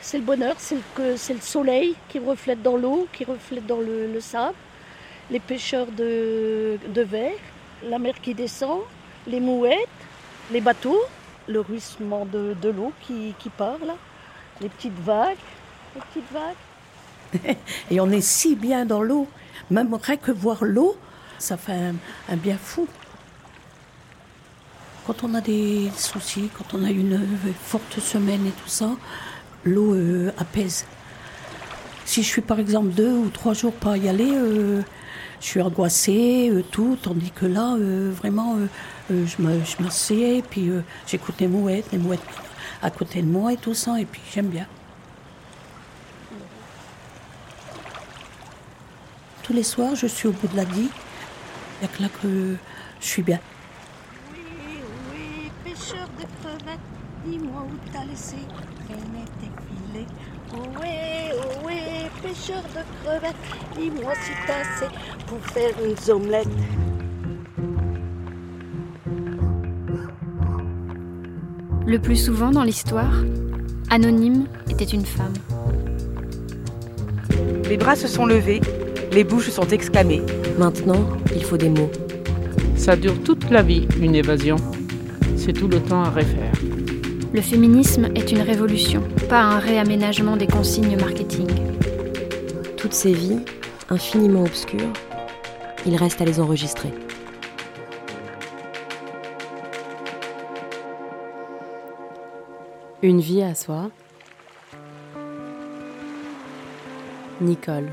C'est 0.00 0.18
le 0.18 0.24
bonheur, 0.24 0.56
c'est 0.58 0.76
le, 1.34 1.40
soleil 1.40 1.94
qui 2.08 2.18
reflète 2.18 2.62
dans 2.62 2.76
l'eau, 2.76 3.06
qui 3.12 3.24
reflète 3.24 3.66
dans 3.66 3.80
le, 3.80 4.20
sable, 4.20 4.54
les 5.30 5.40
pêcheurs 5.40 5.86
de, 5.86 6.78
verre, 6.96 7.32
la 7.84 7.98
mer 7.98 8.14
qui 8.20 8.34
descend, 8.34 8.80
les 9.26 9.40
mouettes, 9.40 9.88
les 10.50 10.60
bateaux, 10.60 11.02
le 11.46 11.60
ruissement 11.60 12.26
de, 12.26 12.56
l'eau 12.70 12.92
qui, 13.02 13.34
qui 13.38 13.50
part 13.50 13.78
les 14.60 14.68
petites 14.68 14.98
vagues, 15.00 15.36
les 15.94 16.00
petites 16.00 16.32
vagues. 16.32 17.56
Et 17.90 18.00
on 18.00 18.10
est 18.10 18.20
si 18.20 18.56
bien 18.56 18.86
dans 18.86 19.02
l'eau, 19.02 19.28
même 19.70 19.94
rien 19.94 20.16
que 20.16 20.32
voir 20.32 20.64
l'eau, 20.64 20.96
ça 21.38 21.56
fait 21.56 21.92
un, 22.28 22.36
bien 22.36 22.56
fou. 22.56 22.86
Quand 25.06 25.24
on 25.24 25.34
a 25.34 25.40
des 25.40 25.90
soucis, 25.96 26.50
quand 26.56 26.74
on 26.74 26.84
a 26.84 26.90
une 26.90 27.20
forte 27.64 27.98
semaine 28.00 28.46
et 28.46 28.50
tout 28.50 28.68
ça, 28.68 28.90
l'eau 29.64 29.94
euh, 29.94 30.32
apaise. 30.38 30.86
Si 32.04 32.22
je 32.22 32.28
suis 32.28 32.42
par 32.42 32.58
exemple 32.58 32.88
deux 32.88 33.12
ou 33.12 33.30
trois 33.30 33.54
jours 33.54 33.72
pas 33.72 33.96
y 33.96 34.08
aller, 34.08 34.32
euh, 34.32 34.82
je 35.40 35.46
suis 35.46 35.60
angoissée, 35.60 36.50
euh, 36.50 36.62
tout, 36.62 36.98
tandis 37.00 37.30
que 37.30 37.46
là, 37.46 37.76
vraiment, 38.10 38.56
je 39.08 39.82
m'assieds, 39.82 40.42
puis 40.42 40.70
j'écoute 41.06 41.36
les 41.38 41.48
mouettes, 41.48 41.86
les 41.92 41.98
mouettes 41.98 42.20
à 42.82 42.90
côté 42.90 43.22
de 43.22 43.26
moi 43.26 43.52
et 43.52 43.56
tout 43.56 43.74
ça, 43.74 44.00
et 44.00 44.04
puis 44.04 44.20
j'aime 44.32 44.48
bien. 44.48 44.66
Tous 49.42 49.52
les 49.52 49.62
soirs, 49.62 49.94
je 49.94 50.06
suis 50.06 50.28
au 50.28 50.32
bout 50.32 50.48
de 50.48 50.56
la 50.56 50.62
a 50.62 51.86
que 51.86 52.02
là 52.02 52.08
que 52.22 52.56
je 53.00 53.06
suis 53.06 53.22
bien. 53.22 53.40
Oui, 54.32 54.40
oui, 55.12 55.50
pêcheur 55.64 56.08
de 56.18 56.26
crevettes, 56.42 56.78
dis-moi 57.24 57.62
où 57.62 57.92
t'as 57.92 58.04
laissé 58.04 58.36
tes 59.40 60.06
Oui, 60.54 60.88
oui, 61.64 61.74
pêcheur 62.22 62.62
de 62.62 62.82
crevettes, 63.04 63.34
dis-moi 63.76 64.12
si 64.14 64.32
t'as 64.46 64.60
assez 64.60 64.94
pour 65.26 65.38
faire 65.46 65.72
une 65.84 66.12
omelette. 66.12 66.48
Le 71.86 71.98
plus 71.98 72.16
souvent 72.16 72.50
dans 72.50 72.62
l'histoire, 72.62 73.12
Anonyme 73.90 74.46
était 74.68 74.84
une 74.84 75.04
femme. 75.04 75.34
Les 77.68 77.76
bras 77.76 77.96
se 77.96 78.06
sont 78.06 78.26
levés, 78.26 78.60
les 79.12 79.24
bouches 79.24 79.50
sont 79.50 79.66
exclamées. 79.68 80.22
Maintenant, 80.58 81.04
il 81.34 81.42
faut 81.42 81.56
des 81.56 81.68
mots. 81.68 81.90
Ça 82.76 82.96
dure 82.96 83.20
toute 83.22 83.50
la 83.50 83.62
vie, 83.62 83.88
une 84.00 84.14
évasion. 84.14 84.56
C'est 85.36 85.52
tout 85.52 85.68
le 85.68 85.80
temps 85.80 86.02
à 86.02 86.10
refaire. 86.10 86.49
Le 87.32 87.40
féminisme 87.40 88.06
est 88.16 88.32
une 88.32 88.40
révolution, 88.40 89.04
pas 89.28 89.40
un 89.40 89.60
réaménagement 89.60 90.36
des 90.36 90.48
consignes 90.48 90.98
marketing. 90.98 91.46
Toutes 92.76 92.92
ces 92.92 93.12
vies, 93.12 93.38
infiniment 93.88 94.42
obscures, 94.42 94.92
il 95.86 95.94
reste 95.94 96.20
à 96.20 96.24
les 96.24 96.40
enregistrer. 96.40 96.90
Une 103.00 103.20
vie 103.20 103.42
à 103.42 103.54
soi. 103.54 103.90
Nicole. 107.40 107.90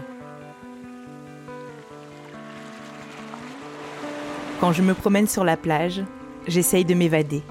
Quand 4.60 4.74
je 4.74 4.82
me 4.82 4.96
promène 4.96 5.28
sur 5.28 5.44
la 5.44 5.58
plage, 5.58 6.02
j'essaye 6.48 6.86
de 6.86 6.96
m'évader. 6.96 7.44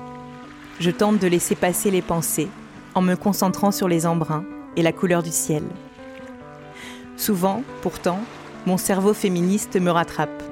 Je 0.79 0.91
tente 0.91 1.19
de 1.19 1.27
laisser 1.27 1.55
passer 1.55 1.91
les 1.91 2.03
pensées 2.03 2.49
en 2.95 3.03
me 3.03 3.15
concentrant 3.15 3.71
sur 3.71 3.89
les 3.89 4.07
embruns 4.07 4.45
et 4.77 4.83
la 4.83 4.93
couleur 4.93 5.23
du 5.23 5.31
ciel. 5.31 5.63
Souvent, 7.17 7.63
pourtant, 7.83 8.21
mon 8.67 8.77
cerveau 8.77 9.15
féministe 9.15 9.81
me 9.81 9.91
rattrape. 9.91 10.43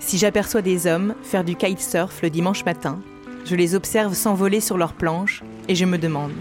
Si 0.00 0.18
j'aperçois 0.18 0.62
des 0.62 0.86
hommes 0.86 1.14
faire 1.22 1.44
du 1.44 1.54
kitesurf 1.54 2.22
le 2.22 2.30
dimanche 2.30 2.64
matin, 2.64 2.98
je 3.44 3.54
les 3.54 3.74
observe 3.74 4.14
s'envoler 4.14 4.60
sur 4.60 4.76
leurs 4.76 4.94
planches 4.94 5.42
et 5.68 5.74
je 5.74 5.84
me 5.84 5.98
demande 5.98 6.32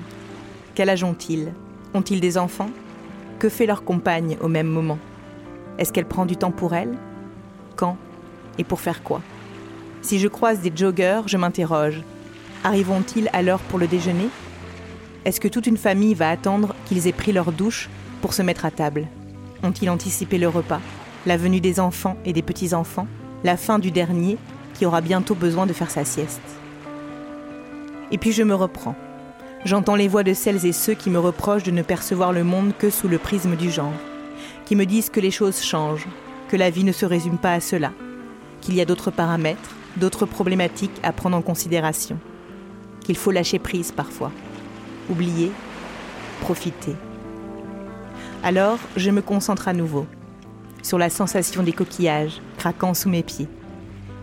quel 0.75 0.89
âge 0.89 1.05
ont-ils? 1.05 1.53
Ont-ils 1.93 2.19
des 2.19 2.37
enfants? 2.37 2.69
Que 3.39 3.47
fait 3.47 3.65
leur 3.65 3.85
compagne 3.85 4.37
au 4.41 4.49
même 4.49 4.67
moment? 4.67 4.99
Est-ce 5.77 5.93
qu'elle 5.93 6.05
prend 6.05 6.25
du 6.25 6.35
temps 6.35 6.51
pour 6.51 6.75
elle? 6.75 6.97
Quand? 7.77 7.95
Et 8.57 8.65
pour 8.65 8.81
faire 8.81 9.01
quoi? 9.01 9.21
Si 10.01 10.19
je 10.19 10.27
croise 10.27 10.59
des 10.59 10.73
joggers, 10.75 11.21
je 11.27 11.37
m'interroge. 11.37 12.03
Arriveront-ils 12.65 13.29
à 13.31 13.43
l'heure 13.43 13.59
pour 13.59 13.77
le 13.77 13.85
déjeuner? 13.85 14.27
Est-ce 15.23 15.39
que 15.39 15.47
toute 15.47 15.67
une 15.67 15.77
famille 15.77 16.15
va 16.15 16.31
attendre 16.31 16.73
qu'ils 16.85 17.05
aient 17.05 17.11
pris 17.11 17.31
leur 17.31 17.51
douche 17.51 17.91
pour 18.23 18.33
se 18.33 18.41
mettre 18.41 18.65
à 18.65 18.71
table? 18.71 19.05
Ont-ils 19.61 19.87
anticipé 19.87 20.39
le 20.39 20.47
repas 20.47 20.81
La 21.27 21.37
venue 21.37 21.61
des 21.61 21.79
enfants 21.79 22.17
et 22.25 22.33
des 22.33 22.41
petits-enfants 22.41 23.05
La 23.43 23.55
fin 23.55 23.77
du 23.77 23.91
dernier 23.91 24.39
qui 24.73 24.87
aura 24.87 25.01
bientôt 25.01 25.35
besoin 25.35 25.67
de 25.67 25.73
faire 25.73 25.91
sa 25.91 26.03
sieste? 26.05 26.41
Et 28.09 28.17
puis 28.17 28.31
je 28.31 28.41
me 28.41 28.55
reprends. 28.55 28.95
J'entends 29.63 29.95
les 29.95 30.07
voix 30.07 30.23
de 30.23 30.33
celles 30.33 30.65
et 30.65 30.73
ceux 30.73 30.95
qui 30.95 31.11
me 31.11 31.19
reprochent 31.19 31.61
de 31.61 31.69
ne 31.69 31.83
percevoir 31.83 32.33
le 32.33 32.43
monde 32.43 32.73
que 32.79 32.89
sous 32.89 33.07
le 33.07 33.19
prisme 33.19 33.55
du 33.55 33.69
genre, 33.69 33.93
qui 34.65 34.75
me 34.75 34.87
disent 34.87 35.11
que 35.11 35.19
les 35.19 35.29
choses 35.29 35.61
changent, 35.61 36.07
que 36.49 36.57
la 36.57 36.71
vie 36.71 36.83
ne 36.83 36.91
se 36.91 37.05
résume 37.05 37.37
pas 37.37 37.53
à 37.53 37.59
cela, 37.59 37.91
qu'il 38.61 38.73
y 38.73 38.81
a 38.81 38.85
d'autres 38.85 39.11
paramètres, 39.11 39.75
d'autres 39.97 40.25
problématiques 40.25 40.99
à 41.03 41.13
prendre 41.13 41.37
en 41.37 41.43
considération, 41.43 42.17
qu'il 43.05 43.17
faut 43.17 43.31
lâcher 43.31 43.59
prise 43.59 43.91
parfois, 43.91 44.31
oublier, 45.09 45.51
profiter. 46.41 46.95
Alors, 48.43 48.79
je 48.97 49.11
me 49.11 49.21
concentre 49.21 49.67
à 49.67 49.73
nouveau 49.73 50.05
sur 50.83 50.97
la 50.97 51.09
sensation 51.09 51.63
des 51.63 51.73
coquillages 51.73 52.41
craquant 52.57 52.93
sous 52.93 53.09
mes 53.09 53.23
pieds, 53.23 53.47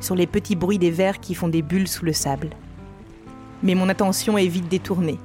sur 0.00 0.14
les 0.14 0.26
petits 0.26 0.56
bruits 0.56 0.78
des 0.78 0.90
vers 0.90 1.20
qui 1.20 1.34
font 1.34 1.48
des 1.48 1.62
bulles 1.62 1.88
sous 1.88 2.04
le 2.04 2.12
sable 2.12 2.50
mais 3.62 3.74
mon 3.74 3.88
attention 3.88 4.36
est 4.38 4.46
vite 4.46 4.68
détournée. 4.68 5.18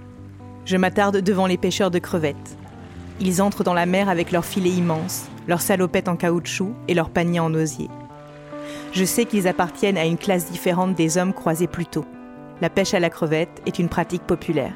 Je 0.66 0.78
m'attarde 0.78 1.18
devant 1.18 1.48
les 1.48 1.58
pêcheurs 1.58 1.92
de 1.92 2.00
crevettes. 2.00 2.58
Ils 3.20 3.42
entrent 3.42 3.64
dans 3.64 3.74
la 3.74 3.86
mer 3.86 4.10
avec 4.10 4.32
leurs 4.32 4.46
filets 4.46 4.70
immenses, 4.70 5.26
leurs 5.48 5.62
salopettes 5.62 6.08
en 6.08 6.16
caoutchouc 6.16 6.74
et 6.88 6.94
leurs 6.94 7.10
paniers 7.10 7.40
en 7.40 7.54
osier. 7.54 7.90
Je 8.92 9.06
sais 9.06 9.26
qu'ils 9.26 9.48
appartiennent 9.48 9.98
à 9.98 10.06
une 10.06 10.18
classe 10.18 10.52
différente 10.52 10.96
des 10.96 11.18
hommes 11.18 11.34
croisés 11.34 11.68
plus 11.68 11.86
tôt. 11.86 12.06
La 12.60 12.72
pêche 12.72 12.96
à 12.96 13.00
la 13.00 13.12
crevette 13.12 13.62
est 13.68 13.78
une 13.78 13.88
pratique 13.88 14.24
populaire. 14.24 14.74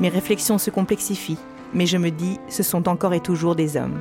Mes 0.00 0.08
réflexions 0.08 0.58
se 0.58 0.70
complexifient, 0.70 1.38
mais 1.74 1.86
je 1.86 1.98
me 1.98 2.10
dis, 2.10 2.38
ce 2.48 2.62
sont 2.62 2.88
encore 2.88 3.12
et 3.12 3.20
toujours 3.20 3.56
des 3.56 3.76
hommes. 3.76 4.00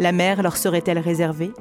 La 0.00 0.10
mer 0.10 0.42
leur 0.42 0.56
serait-elle 0.56 0.98
réservée? 0.98 1.52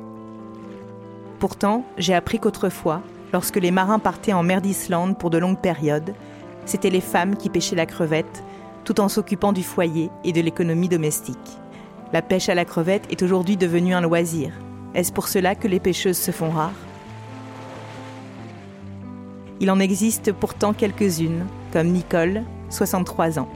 Pourtant, 1.38 1.85
j'ai 2.00 2.16
appris 2.16 2.39
qu'autrefois, 2.39 3.01
lorsque 3.34 3.57
les 3.57 3.69
marins 3.69 4.00
partaient 4.00 4.34
en 4.34 4.41
mer 4.41 4.61
d'Islande 4.61 5.17
pour 5.17 5.29
de 5.29 5.38
longues 5.38 5.59
périodes, 5.59 6.16
c'étaient 6.66 6.90
les 6.90 7.01
femmes 7.01 7.35
qui 7.35 7.50
pêchaient 7.50 7.75
la 7.75 7.85
crevette, 7.85 8.44
tout 8.84 9.00
en 9.00 9.09
s'occupant 9.09 9.53
du 9.53 9.61
foyer 9.61 10.09
et 10.23 10.31
de 10.31 10.41
l'économie 10.41 10.90
domestique. 10.90 11.38
La 12.13 12.23
pêche 12.23 12.50
à 12.50 12.55
la 12.55 12.66
crevette 12.66 13.11
est 13.11 13.22
aujourd'hui 13.22 13.57
devenue 13.57 13.94
un 13.94 14.01
loisir. 14.01 14.51
Est-ce 14.95 15.13
pour 15.13 15.28
cela 15.28 15.53
que 15.53 15.67
les 15.67 15.79
pêcheuses 15.79 16.17
se 16.17 16.31
font 16.31 16.50
rares? 16.50 16.73
Il 19.63 19.72
en 19.72 19.79
existe 19.79 20.31
pourtant 20.31 20.74
quelques-unes, 20.74 21.47
comme 21.72 21.88
Nicole, 21.88 22.44
63 22.69 23.40
ans. 23.40 23.50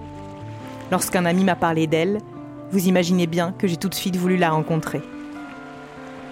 Lorsqu'un 0.89 1.25
ami 1.25 1.43
m'a 1.43 1.55
parlé 1.55 1.85
d'elle, 1.85 2.17
vous 2.71 2.87
imaginez 2.87 3.27
bien 3.27 3.53
que 3.59 3.67
j'ai 3.67 3.77
tout 3.77 3.89
de 3.89 3.93
suite 3.93 4.15
voulu 4.15 4.37
la 4.37 4.49
rencontrer. 4.49 5.03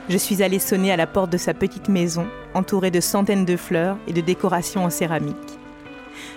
Je 0.10 0.18
suis 0.18 0.42
allée 0.42 0.58
sonner 0.58 0.92
à 0.92 0.98
la 0.98 1.06
porte 1.06 1.32
de 1.32 1.38
sa 1.38 1.54
petite 1.54 1.90
maison, 1.90 2.26
entourée 2.56 2.90
de 2.90 3.02
centaines 3.02 3.46
de 3.46 3.56
fleurs 3.56 3.98
et 4.08 4.14
de 4.14 4.22
décorations 4.22 4.86
en 4.86 4.90
céramique 4.90 5.36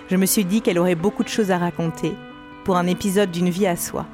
je 0.09 0.15
me 0.15 0.25
suis 0.25 0.45
dit 0.45 0.61
qu'elle 0.61 0.79
aurait 0.79 0.95
beaucoup 0.95 1.23
de 1.23 1.29
choses 1.29 1.51
à 1.51 1.57
raconter 1.57 2.13
pour 2.63 2.77
un 2.77 2.87
épisode 2.87 3.31
d'une 3.31 3.49
vie 3.49 3.67
à 3.67 3.75
soi. 3.75 4.05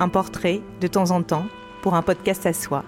Un 0.00 0.08
portrait, 0.08 0.60
de 0.80 0.86
temps 0.86 1.10
en 1.10 1.22
temps, 1.22 1.46
pour 1.82 1.94
un 1.94 2.02
podcast 2.02 2.44
à 2.46 2.52
soi. 2.52 2.84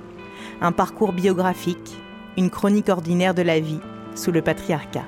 Un 0.61 0.73
parcours 0.73 1.13
biographique, 1.13 1.97
une 2.37 2.51
chronique 2.51 2.89
ordinaire 2.89 3.35
de 3.35 3.43
la 3.43 3.61
vie 3.61 3.81
sous 4.15 4.33
le 4.33 4.43
patriarcat. 4.43 5.05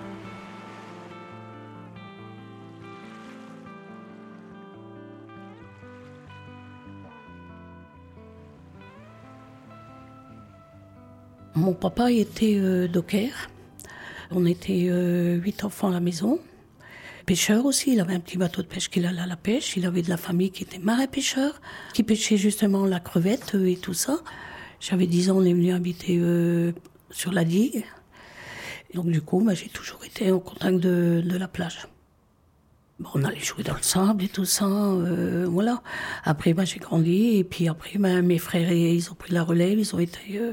Mon 11.71 11.77
papa 11.77 12.11
était 12.11 12.57
euh, 12.59 12.89
docker. 12.89 13.31
On 14.33 14.45
était 14.45 14.89
euh, 14.91 15.37
huit 15.37 15.63
enfants 15.63 15.87
à 15.87 15.93
la 15.93 16.01
maison 16.01 16.41
pêcheur 17.27 17.65
aussi. 17.65 17.93
Il 17.93 18.01
avait 18.01 18.15
un 18.15 18.19
petit 18.19 18.39
bateau 18.39 18.63
de 18.63 18.67
pêche 18.67 18.89
qu'il 18.89 19.07
allait 19.07 19.21
à 19.21 19.27
la 19.27 19.37
pêche. 19.37 19.77
Il 19.77 19.87
avait 19.87 20.03
de 20.03 20.09
la 20.09 20.17
famille 20.17 20.51
qui 20.51 20.65
était 20.65 20.81
marin-pêcheur, 20.81 21.61
qui 21.95 22.03
pêchait 22.03 22.37
justement 22.37 22.87
la 22.87 22.99
crevette 22.99 23.55
et 23.55 23.77
tout 23.77 23.95
ça. 23.95 24.19
J'avais 24.81 25.07
10 25.07 25.31
ans, 25.31 25.37
on 25.37 25.45
est 25.45 25.53
venu 25.53 25.73
habiter 25.73 26.19
euh, 26.19 26.73
sur 27.13 27.31
la 27.31 27.45
digue. 27.45 27.85
donc 28.95 29.07
du 29.07 29.23
coup, 29.23 29.41
bah, 29.41 29.55
j'ai 29.55 29.69
toujours 29.69 30.05
été 30.05 30.33
en 30.33 30.41
contact 30.41 30.79
de, 30.79 31.23
la 31.25 31.47
plage. 31.47 31.87
On 33.15 33.25
allait 33.25 33.41
jouer 33.41 33.63
dans 33.63 33.75
le 33.75 33.83
sable 33.83 34.25
et 34.25 34.29
tout 34.29 34.45
ça, 34.45 34.67
euh, 34.67 35.47
voilà. 35.49 35.83
Après, 36.25 36.53
bah, 36.53 36.65
j'ai 36.65 36.79
grandi 36.79 37.37
et 37.39 37.45
puis 37.45 37.69
après, 37.69 37.99
bah, 37.99 38.23
mes 38.23 38.39
frères, 38.39 38.73
ils 38.73 39.11
ont 39.11 39.15
pris 39.15 39.33
la 39.33 39.43
relève, 39.43 39.79
ils 39.79 39.95
ont 39.95 39.99
été 39.99 40.21
euh, 40.35 40.53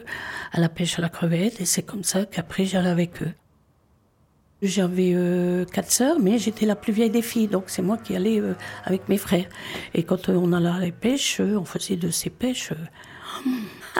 à 0.51 0.59
la 0.59 0.69
pêche 0.69 0.97
à 0.99 1.01
la 1.01 1.09
crevette 1.09 1.59
et 1.61 1.65
c'est 1.65 1.83
comme 1.83 2.03
ça 2.03 2.25
qu'après 2.25 2.65
j'allais 2.65 2.89
avec 2.89 3.21
eux. 3.21 3.31
J'avais 4.61 5.11
euh, 5.13 5.65
quatre 5.65 5.91
sœurs, 5.91 6.19
mais 6.19 6.39
j'étais 6.39 6.65
la 6.65 6.75
plus 6.75 6.91
vieille 6.91 7.11
des 7.11 7.21
filles, 7.21 7.47
donc 7.47 7.65
c'est 7.67 7.83
moi 7.83 7.97
qui 7.97 8.15
allais 8.15 8.41
avec 8.85 9.07
mes 9.07 9.17
frères. 9.17 9.47
Et 9.93 10.03
quand 10.03 10.29
on 10.29 10.51
allait 10.51 10.69
à 10.69 10.79
la 10.79 10.91
pêche, 10.91 11.39
on 11.39 11.65
faisait 11.65 11.95
de 11.95 12.09
ces 12.09 12.31
pêches. 12.31 12.73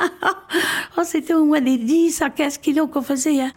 oh, 0.97 1.01
c'était 1.03 1.35
au 1.35 1.45
moins 1.45 1.61
des 1.61 1.77
10 1.77 2.23
à 2.23 2.31
15 2.31 2.57
kilos 2.57 2.89
qu'on 2.91 3.03
faisait. 3.03 3.39
Hein 3.39 3.51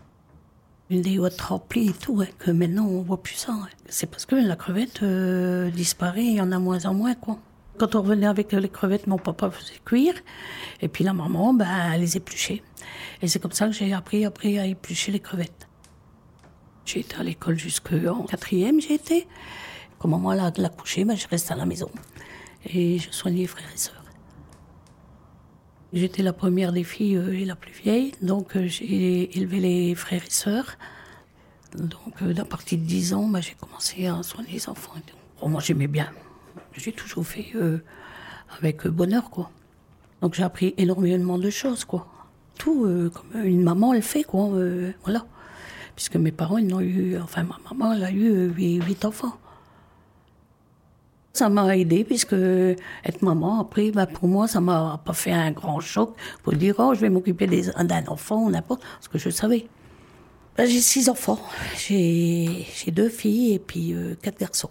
une 0.90 1.02
des 1.02 1.19
hautes 1.19 1.40
remplies 1.40 1.90
et 1.90 1.92
tout, 1.92 2.22
que 2.38 2.50
maintenant 2.50 2.87
on 2.87 3.02
voit 3.02 3.22
plus 3.22 3.37
ça. 3.37 3.56
C'est 3.88 4.10
parce 4.10 4.26
que 4.26 4.34
la 4.34 4.56
crevette 4.56 5.02
euh, 5.02 5.70
disparaît, 5.70 6.25
il 6.25 6.34
y 6.34 6.40
en 6.40 6.50
a 6.52 6.58
moins 6.58 6.84
en 6.84 6.94
moins, 6.94 7.14
quoi. 7.14 7.38
Quand 7.78 7.94
on 7.94 8.02
revenait 8.02 8.26
avec 8.26 8.52
les 8.52 8.69
crevettes, 8.69 9.06
mon 9.06 9.16
papa 9.16 9.50
faisait 9.50 9.81
cuire, 9.84 10.14
et 10.82 10.88
puis 10.88 11.04
la 11.04 11.14
maman, 11.14 11.54
ben, 11.54 11.66
elle 11.94 12.00
les 12.00 12.16
épluchait. 12.16 12.62
Et 13.22 13.28
c'est 13.28 13.38
comme 13.38 13.52
ça 13.52 13.66
que 13.66 13.72
j'ai 13.72 13.92
appris 13.94 14.25
après 14.25 14.58
à 14.58 14.66
éplucher 14.66 15.12
les 15.12 15.20
crevettes. 15.20 15.69
J'ai 16.84 17.00
été 17.00 17.16
à 17.16 17.22
l'école 17.22 17.56
jusqu'en 17.56 18.25
quatrième, 18.25 18.81
j'ai 18.81 18.94
été. 18.94 19.26
Quand 19.98 20.08
maman 20.08 20.32
l'a 20.32 20.50
couché, 20.69 21.04
ben, 21.04 21.16
je 21.16 21.28
reste 21.28 21.50
à 21.50 21.54
la 21.54 21.64
maison. 21.64 21.90
Et 22.66 22.98
je 22.98 23.10
soignais 23.10 23.46
frères 23.46 23.70
et 23.72 23.78
sœurs. 23.78 24.00
J'étais 25.92 26.22
la 26.22 26.32
première 26.32 26.72
des 26.72 26.84
filles 26.84 27.16
euh, 27.16 27.32
et 27.32 27.44
la 27.44 27.56
plus 27.56 27.72
vieille, 27.72 28.12
donc 28.22 28.54
euh, 28.54 28.69
j'ai 28.69 29.37
élevé 29.37 29.58
les 29.58 29.94
frères 29.96 30.22
et 30.25 30.31
sœurs. 30.31 30.76
Donc, 31.75 32.14
euh, 32.22 32.32
à 32.37 32.44
partir 32.44 32.78
de 32.78 32.84
10 32.84 33.14
ans, 33.14 33.26
bah, 33.26 33.40
j'ai 33.40 33.54
commencé 33.54 34.06
à 34.06 34.22
soigner 34.22 34.52
les 34.52 34.69
enfants. 34.69 34.92
moi, 35.42 35.60
j'aimais 35.60 35.88
bien. 35.88 36.08
J'ai 36.75 36.92
toujours 36.92 37.26
fait 37.26 37.52
avec 38.58 38.87
bonheur, 38.87 39.31
quoi. 39.31 39.50
Donc, 40.20 40.34
j'ai 40.34 40.42
appris 40.44 40.75
énormément 40.76 41.38
de 41.38 41.50
choses, 41.50 41.84
quoi. 41.84 42.06
Tout, 42.56 43.10
comme 43.12 43.44
une 43.44 43.62
maman, 43.62 43.94
elle 43.94 44.02
fait, 44.02 44.25
quoi. 44.25 44.50
voilà. 45.04 45.26
Puisque 45.96 46.16
mes 46.16 46.32
parents, 46.32 46.58
ils 46.58 46.66
n'ont 46.66 46.81
eu... 46.81 47.19
Enfin, 47.19 47.42
ma 47.42 47.58
maman, 47.70 47.92
elle 47.92 48.04
a 48.04 48.12
eu 48.12 48.48
huit 48.48 49.04
enfants. 49.04 49.38
Ça 51.32 51.48
m'a 51.48 51.76
aidé 51.76 52.02
puisque 52.04 52.32
être 52.32 53.22
maman, 53.22 53.60
après, 53.60 53.92
bah, 53.92 54.06
pour 54.06 54.28
moi, 54.28 54.48
ça 54.48 54.60
m'a 54.60 55.00
pas 55.04 55.12
fait 55.12 55.32
un 55.32 55.52
grand 55.52 55.78
choc 55.80 56.16
pour 56.42 56.52
dire, 56.54 56.74
oh, 56.78 56.92
je 56.94 57.00
vais 57.00 57.08
m'occuper 57.08 57.46
d'un 57.46 58.06
enfant 58.08 58.42
ou 58.42 58.50
n'importe, 58.50 58.82
parce 58.82 59.08
que 59.08 59.18
je 59.18 59.30
savais. 59.30 59.68
Bah, 60.56 60.66
j'ai 60.66 60.80
six 60.80 61.08
enfants. 61.08 61.40
J'ai 61.78 62.66
deux 62.88 63.08
filles 63.08 63.54
et 63.54 63.58
puis 63.58 63.94
euh, 63.94 64.14
quatre 64.20 64.38
garçons. 64.38 64.70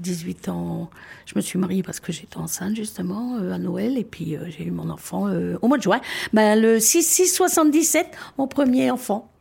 18 0.00 0.48
ans, 0.48 0.90
je 1.26 1.34
me 1.36 1.40
suis 1.40 1.58
mariée 1.58 1.82
parce 1.82 2.00
que 2.00 2.12
j'étais 2.12 2.36
enceinte 2.36 2.74
justement 2.74 3.36
euh, 3.36 3.52
à 3.52 3.58
Noël 3.58 3.96
et 3.96 4.04
puis 4.04 4.36
euh, 4.36 4.50
j'ai 4.50 4.64
eu 4.64 4.70
mon 4.72 4.90
enfant 4.90 5.30
au 5.62 5.68
mois 5.68 5.78
de 5.78 5.82
juin. 5.82 6.00
Bah, 6.34 6.56
le 6.56 6.78
6-6-77, 6.78 8.04
mon 8.36 8.48
premier 8.48 8.90
enfant. 8.90 9.31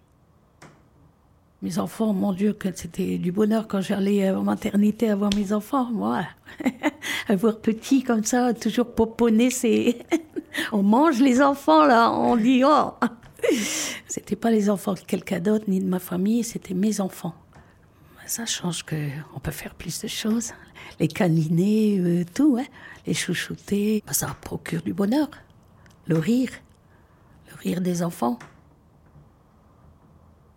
Mes 1.62 1.78
enfants, 1.78 2.12
mon 2.12 2.34
Dieu, 2.34 2.54
que 2.54 2.69
c'était 2.74 3.19
du 3.19 3.31
bonheur 3.31 3.68
quand 3.68 3.81
j'allais 3.81 4.31
en 4.31 4.42
maternité 4.42 5.12
avoir 5.12 5.30
mes 5.36 5.54
enfants. 5.54 5.92
Moi, 5.92 6.25
avoir 7.28 7.60
petit 7.60 8.02
comme 8.02 8.24
ça, 8.24 8.54
toujours 8.56 8.96
poponner, 8.96 9.52
c'est. 9.52 10.00
on 10.72 10.81
mange 10.81 11.19
les 11.19 11.40
enfants 11.40 11.86
là, 11.86 12.12
on 12.12 12.36
dit 12.36 12.63
oh. 12.66 12.94
C'était 14.08 14.36
pas 14.36 14.50
les 14.50 14.72
enfants 14.72 14.94
de 14.94 15.00
quelqu'un 15.00 15.40
d'autre 15.40 15.66
ni 15.68 15.80
de 15.80 15.88
ma 15.88 16.00
famille, 16.00 16.44
c'était 16.44 16.74
mes 16.74 17.00
enfants. 17.00 17.36
Ça 18.25 18.46
change 18.46 18.84
que 18.84 18.96
on 19.36 19.40
peut 19.40 19.52
faire 19.52 19.75
plus 19.75 20.02
de 20.02 20.07
choses. 20.07 20.54
Les 21.00 21.07
câliner, 21.07 22.00
euh, 22.00 22.24
tout, 22.34 22.57
hein. 22.60 22.66
les 23.06 23.14
chouchouter, 23.14 24.04
ça 24.12 24.36
procure 24.42 24.81
du 24.81 24.94
bonheur. 24.94 25.30
Le 26.07 26.18
rire, 26.18 26.52
le 27.50 27.56
rire 27.60 27.81
des 27.81 28.02
enfants. 28.02 28.40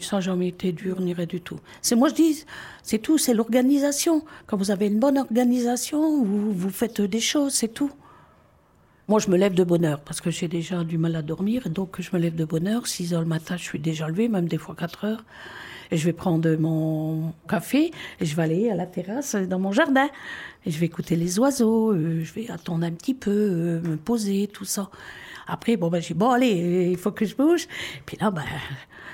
Ça 0.00 0.17
n'a 0.17 0.20
jamais 0.20 0.49
été 0.49 0.73
dur, 0.73 1.00
ni 1.00 1.14
rien 1.14 1.26
du 1.26 1.41
tout. 1.41 1.58
C'est 1.81 1.94
moi 1.94 2.08
je 2.08 2.14
dis, 2.14 2.44
c'est 2.82 2.99
tout, 2.99 3.17
c'est 3.17 3.32
l'organisation. 3.32 4.25
Quand 4.46 4.56
vous 4.56 4.70
avez 4.70 4.87
une 4.87 4.99
bonne 4.99 5.19
organisation, 5.19 6.25
vous, 6.25 6.52
vous 6.52 6.70
faites 6.70 7.00
des 7.00 7.20
choses, 7.20 7.55
c'est 7.55 7.73
tout. 7.73 7.91
Moi, 9.06 9.20
je 9.20 9.29
me 9.29 9.37
lève 9.37 9.52
de 9.52 9.64
bonne 9.64 9.85
heure 9.85 10.00
parce 10.00 10.23
que 10.23 10.31
j'ai 10.31 10.49
déjà 10.49 10.82
du 10.82 10.96
mal 10.96 11.14
à 11.14 11.20
dormir. 11.20 11.69
Donc, 11.69 12.00
je 12.00 12.08
me 12.14 12.19
lève 12.19 12.35
de 12.35 12.46
bonne 12.46 12.67
heure. 12.67 12.87
6 12.87 13.12
heures 13.12 13.20
le 13.20 13.26
matin, 13.26 13.58
je 13.58 13.62
suis 13.62 13.79
déjà 13.79 14.08
levée, 14.08 14.29
même 14.29 14.49
des 14.49 14.56
fois 14.56 14.75
4 14.75 15.05
heures. 15.05 15.25
Et 15.91 15.99
je 15.99 16.06
vais 16.06 16.14
prendre 16.14 16.50
mon 16.56 17.35
café 17.47 17.90
et 18.19 18.25
je 18.25 18.35
vais 18.35 18.43
aller 18.43 18.70
à 18.70 18.75
la 18.75 18.87
terrasse 18.87 19.35
dans 19.35 19.58
mon 19.58 19.73
jardin. 19.73 20.08
Et 20.64 20.70
je 20.70 20.79
vais 20.79 20.87
écouter 20.87 21.17
les 21.17 21.38
oiseaux, 21.38 21.93
euh, 21.93 22.23
je 22.25 22.32
vais 22.32 22.50
attendre 22.50 22.87
un 22.87 22.93
petit 22.93 23.12
peu, 23.12 23.31
euh, 23.31 23.81
me 23.82 23.97
poser, 23.97 24.49
tout 24.50 24.64
ça. 24.64 24.90
Après, 25.46 25.76
bon, 25.76 25.88
ben, 25.88 26.00
j'ai 26.00 26.14
bon, 26.14 26.31
allez, 26.31 26.88
il 26.91 26.96
faut 26.96 27.12
que 27.12 27.25
je 27.25 27.37
bouge. 27.37 27.67
Puis 28.06 28.17
là, 28.20 28.31
ben, 28.31 28.43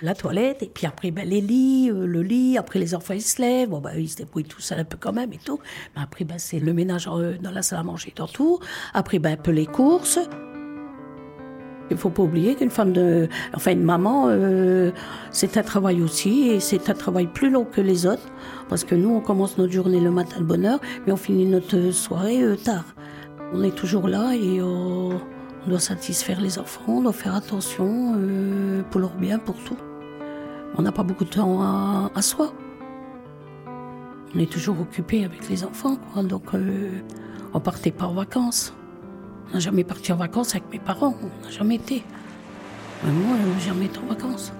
la 0.02 0.14
toilette, 0.14 0.62
et 0.62 0.70
puis 0.72 0.86
après, 0.86 1.10
ben, 1.10 1.28
les 1.28 1.40
lits, 1.40 1.90
euh, 1.90 2.06
le 2.06 2.22
lit, 2.22 2.56
après, 2.58 2.78
les 2.78 2.94
enfants, 2.94 3.14
ils 3.14 3.22
se 3.22 3.40
lèvent, 3.40 3.70
bon, 3.70 3.80
ben, 3.80 3.92
ils 3.96 4.08
se 4.08 4.16
débrouillent 4.16 4.44
tout 4.44 4.60
seul 4.60 4.80
un 4.80 4.84
peu 4.84 4.96
quand 4.98 5.12
même 5.12 5.32
et 5.32 5.38
tout. 5.38 5.60
Mais 5.94 6.02
après, 6.02 6.24
ben, 6.24 6.38
c'est 6.38 6.60
le 6.60 6.72
ménage 6.72 7.08
euh, 7.08 7.36
dans 7.40 7.50
la 7.50 7.62
salle 7.62 7.80
à 7.80 7.82
manger, 7.82 8.12
dans 8.16 8.28
tout. 8.28 8.60
Après, 8.94 9.18
ben, 9.18 9.32
un 9.32 9.36
peu 9.36 9.50
les 9.50 9.66
courses. 9.66 10.18
Il 11.90 11.96
faut 11.96 12.10
pas 12.10 12.22
oublier 12.22 12.54
qu'une 12.54 12.70
femme 12.70 12.92
de, 12.92 13.28
enfin 13.52 13.72
une 13.72 13.82
maman, 13.82 14.26
euh, 14.28 14.92
c'est 15.32 15.56
un 15.56 15.62
travail 15.64 16.00
aussi 16.02 16.50
et 16.50 16.60
c'est 16.60 16.88
un 16.88 16.94
travail 16.94 17.26
plus 17.26 17.50
long 17.50 17.64
que 17.64 17.80
les 17.80 18.06
autres 18.06 18.22
parce 18.68 18.84
que 18.84 18.94
nous 18.94 19.10
on 19.10 19.20
commence 19.20 19.58
notre 19.58 19.72
journée 19.72 19.98
le 19.98 20.12
matin 20.12 20.38
de 20.38 20.44
bonne 20.44 20.64
heure 20.64 20.78
mais 21.04 21.12
on 21.12 21.16
finit 21.16 21.46
notre 21.46 21.90
soirée 21.90 22.44
tard. 22.64 22.84
On 23.52 23.64
est 23.64 23.74
toujours 23.74 24.06
là 24.06 24.36
et 24.36 24.62
on, 24.62 25.20
on 25.64 25.70
doit 25.70 25.80
satisfaire 25.80 26.40
les 26.40 26.58
enfants, 26.58 26.82
on 26.88 27.02
doit 27.02 27.12
faire 27.12 27.34
attention 27.34 28.14
euh, 28.16 28.82
pour 28.90 29.00
leur 29.00 29.14
bien, 29.14 29.38
pour 29.38 29.56
tout. 29.56 29.76
On 30.76 30.82
n'a 30.82 30.92
pas 30.92 31.02
beaucoup 31.02 31.24
de 31.24 31.30
temps 31.30 31.60
à, 32.14 32.22
soi. 32.22 32.52
On 34.34 34.38
est 34.38 34.50
toujours 34.50 34.80
occupé 34.80 35.24
avec 35.24 35.48
les 35.48 35.64
enfants, 35.64 35.96
quoi. 35.96 36.22
Donc, 36.22 36.54
euh, 36.54 36.90
on 37.52 37.60
partait 37.60 37.90
pas 37.90 38.06
en 38.06 38.14
vacances. 38.14 38.72
On 39.50 39.54
n'a 39.54 39.60
jamais 39.60 39.84
parti 39.84 40.12
en 40.12 40.16
vacances 40.16 40.54
avec 40.54 40.70
mes 40.70 40.78
parents. 40.78 41.14
On 41.22 41.44
n'a 41.44 41.50
jamais 41.50 41.74
été. 41.74 42.04
moi, 43.04 43.36
je 43.42 43.48
n'ai 43.48 43.60
jamais 43.60 43.86
été 43.86 43.98
en 43.98 44.06
vacances. 44.06 44.52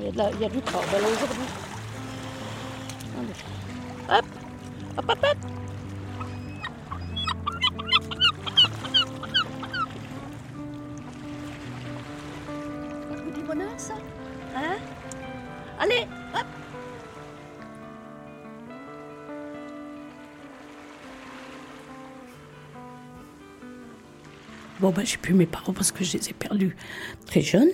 il 0.00 0.40
y 0.40 0.44
a 0.44 0.48
du 0.48 0.60
travail 0.62 1.02
aujourd'hui. 1.02 1.73
Hop, 3.16 4.24
hop, 4.98 5.08
hop, 5.08 5.18
hop. 5.22 5.36
du 13.34 13.42
bonheur, 13.42 13.68
ça 13.76 13.94
Hein 14.56 14.76
Allez, 15.78 16.06
hop 16.34 16.46
Bon, 24.80 24.90
ben, 24.90 25.06
j'ai 25.06 25.16
plus 25.18 25.34
mes 25.34 25.46
parents 25.46 25.72
parce 25.72 25.92
que 25.92 26.04
je 26.04 26.18
les 26.18 26.30
ai 26.30 26.32
perdus 26.32 26.76
très 27.26 27.40
jeunes. 27.40 27.70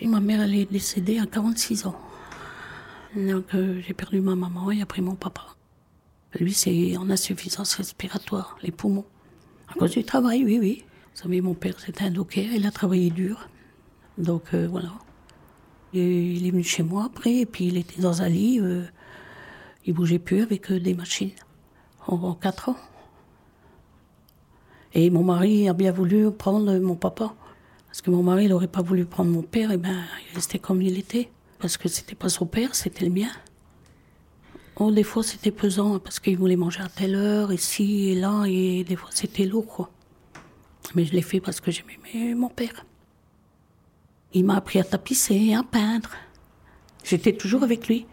Et 0.00 0.06
ma 0.06 0.20
mère, 0.20 0.40
elle 0.40 0.54
est 0.54 0.70
décédée 0.70 1.18
à 1.18 1.26
46 1.26 1.86
ans. 1.86 2.07
Donc 3.16 3.54
euh, 3.54 3.80
j'ai 3.86 3.94
perdu 3.94 4.20
ma 4.20 4.34
maman 4.34 4.70
et 4.70 4.82
après 4.82 5.00
mon 5.00 5.14
papa. 5.14 5.42
Lui, 6.38 6.52
c'est 6.52 6.96
en 6.96 7.08
insuffisance 7.08 7.74
respiratoire, 7.74 8.58
les 8.62 8.70
poumons. 8.70 9.06
À 9.68 9.74
cause 9.74 9.92
du 9.92 10.04
travail, 10.04 10.44
oui, 10.44 10.58
oui. 10.60 10.84
Vous 11.14 11.22
savez, 11.22 11.40
mon 11.40 11.54
père, 11.54 11.80
c'était 11.80 12.04
un 12.04 12.10
docker, 12.10 12.44
il 12.52 12.66
a 12.66 12.70
travaillé 12.70 13.10
dur. 13.10 13.48
Donc 14.18 14.54
euh, 14.54 14.68
voilà. 14.68 14.92
Il 15.94 16.46
est 16.46 16.50
venu 16.50 16.62
chez 16.62 16.82
moi 16.82 17.04
après, 17.06 17.36
et 17.36 17.46
puis 17.46 17.66
il 17.66 17.78
était 17.78 18.02
dans 18.02 18.20
un 18.20 18.28
lit. 18.28 18.60
Euh, 18.60 18.84
il 19.86 19.94
bougeait 19.94 20.18
plus 20.18 20.42
avec 20.42 20.70
des 20.70 20.94
machines. 20.94 21.32
En 22.06 22.34
quatre 22.34 22.70
ans. 22.70 22.76
Et 24.94 25.10
mon 25.10 25.22
mari 25.22 25.68
a 25.68 25.72
bien 25.72 25.92
voulu 25.92 26.30
prendre 26.30 26.78
mon 26.78 26.94
papa. 26.94 27.34
Parce 27.86 28.02
que 28.02 28.10
mon 28.10 28.22
mari, 28.22 28.48
n'aurait 28.48 28.68
pas 28.68 28.82
voulu 28.82 29.06
prendre 29.06 29.30
mon 29.30 29.42
père, 29.42 29.72
et 29.72 29.78
ben, 29.78 30.04
il 30.30 30.34
restait 30.34 30.58
comme 30.58 30.82
il 30.82 30.98
était 30.98 31.30
parce 31.58 31.76
que 31.76 31.88
c'était 31.88 32.14
pas 32.14 32.28
son 32.28 32.46
père, 32.46 32.74
c'était 32.74 33.04
le 33.04 33.10
mien. 33.10 33.30
Oh, 34.76 34.92
des 34.92 35.02
fois 35.02 35.22
c'était 35.22 35.50
pesant 35.50 35.96
hein, 35.96 36.00
parce 36.02 36.20
qu'il 36.20 36.38
voulait 36.38 36.56
manger 36.56 36.80
à 36.80 36.88
telle 36.88 37.16
heure, 37.16 37.52
ici 37.52 38.10
et 38.10 38.14
là, 38.14 38.44
et 38.46 38.84
des 38.84 38.96
fois 38.96 39.10
c'était 39.12 39.44
lourd, 39.44 39.66
quoi. 39.66 39.90
Mais 40.94 41.04
je 41.04 41.12
l'ai 41.12 41.22
fait 41.22 41.40
parce 41.40 41.60
que 41.60 41.70
j'aimais 41.70 42.34
mon 42.34 42.48
père. 42.48 42.86
Il 44.34 44.44
m'a 44.44 44.56
appris 44.56 44.78
à 44.78 44.84
tapisser, 44.84 45.54
à 45.54 45.62
peindre. 45.62 46.10
J'étais 47.02 47.32
toujours 47.32 47.62
avec 47.62 47.88
lui. 47.88 48.06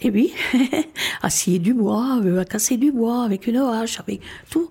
Et 0.00 0.10
oui, 0.10 0.32
à 1.22 1.30
scier 1.30 1.58
du 1.58 1.74
bois, 1.74 2.20
euh, 2.24 2.40
à 2.40 2.44
casser 2.44 2.78
du 2.78 2.90
bois 2.90 3.22
avec 3.22 3.46
une 3.46 3.58
hache, 3.58 4.00
avec 4.00 4.22
tout. 4.50 4.70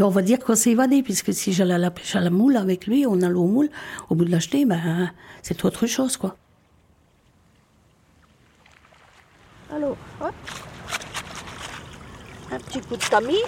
On 0.00 0.08
va 0.08 0.22
dire 0.22 0.38
qu'on 0.38 0.54
s'est 0.54 0.70
évadé, 0.70 1.02
puisque 1.02 1.32
si 1.32 1.52
j'allais 1.52 1.74
à 1.74 1.78
la 1.78 1.90
pêche 1.90 2.16
à 2.16 2.20
la 2.20 2.30
moule 2.30 2.56
avec 2.56 2.86
lui, 2.86 3.06
on 3.06 3.20
allait 3.20 3.34
au 3.34 3.46
moule, 3.46 3.68
au 4.08 4.14
bout 4.14 4.24
de 4.24 4.30
l'acheter, 4.30 4.64
ben, 4.64 5.10
c'est 5.42 5.64
autre 5.64 5.86
chose, 5.86 6.16
quoi. 6.16 6.36
Alors, 9.70 9.96
hop. 10.20 10.34
Un 12.50 12.58
petit 12.58 12.80
coup 12.80 12.96
de 12.96 13.04
tamis. 13.04 13.42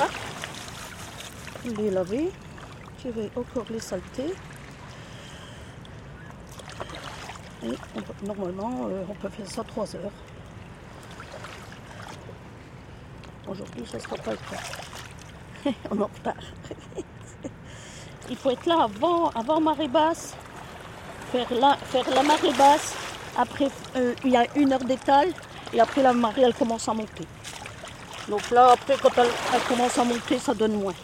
Hop. 0.00 0.10
Les 1.76 1.90
laver. 1.90 2.30
Je 3.04 3.08
vais 3.10 3.30
encore 3.36 3.66
les 3.68 3.80
saletés. 3.80 4.34
Et 7.62 8.26
normalement, 8.26 8.88
euh, 8.88 9.04
on 9.10 9.14
peut 9.14 9.28
faire 9.28 9.50
ça 9.50 9.62
3 9.62 9.96
heures. 9.96 10.12
Aujourd'hui, 13.46 13.84
ça 13.86 13.98
ne 13.98 14.02
sera 14.02 14.16
pas 14.16 14.30
le 14.30 14.36
cas. 14.36 15.72
on 15.90 16.00
en 16.00 16.06
retard. 16.06 16.34
Il 18.30 18.36
faut 18.36 18.50
être 18.50 18.66
là 18.66 18.84
avant, 18.84 19.28
avant 19.30 19.60
marée 19.60 19.88
basse 19.88 20.34
faire 21.44 21.60
la, 21.60 21.76
faire 21.76 22.14
la 22.14 22.22
marée 22.22 22.52
basse. 22.56 22.94
Après, 23.36 23.68
euh, 23.96 24.14
il 24.24 24.30
y 24.30 24.36
a 24.36 24.46
une 24.56 24.72
heure 24.72 24.84
d'étal 24.84 25.28
et 25.72 25.80
après 25.80 26.02
la 26.02 26.12
marée, 26.12 26.42
elle 26.42 26.54
commence 26.54 26.88
à 26.88 26.94
monter. 26.94 27.26
Donc 28.28 28.50
là, 28.50 28.70
après, 28.72 28.96
quand 29.00 29.10
elle, 29.18 29.28
elle 29.54 29.60
commence 29.62 29.98
à 29.98 30.04
monter, 30.04 30.38
ça 30.38 30.54
donne 30.54 30.74
moins. 30.80 30.94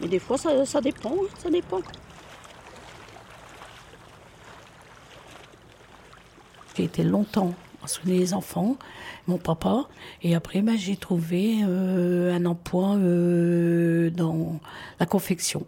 Mais 0.00 0.08
des 0.08 0.18
fois, 0.18 0.36
ça, 0.36 0.64
ça 0.66 0.80
dépend, 0.80 1.10
hein, 1.10 1.28
ça 1.42 1.50
dépend. 1.50 1.80
J'ai 6.76 6.84
été 6.84 7.02
longtemps 7.02 7.54
à 7.82 7.88
soigner 7.88 8.18
les 8.18 8.34
enfants, 8.34 8.76
mon 9.26 9.38
papa, 9.38 9.88
et 10.22 10.34
après 10.34 10.60
ben, 10.60 10.76
j'ai 10.76 10.96
trouvé 10.96 11.60
euh, 11.62 12.34
un 12.34 12.44
emploi 12.46 12.96
euh, 12.96 14.10
dans 14.10 14.60
la 14.98 15.06
confection, 15.06 15.66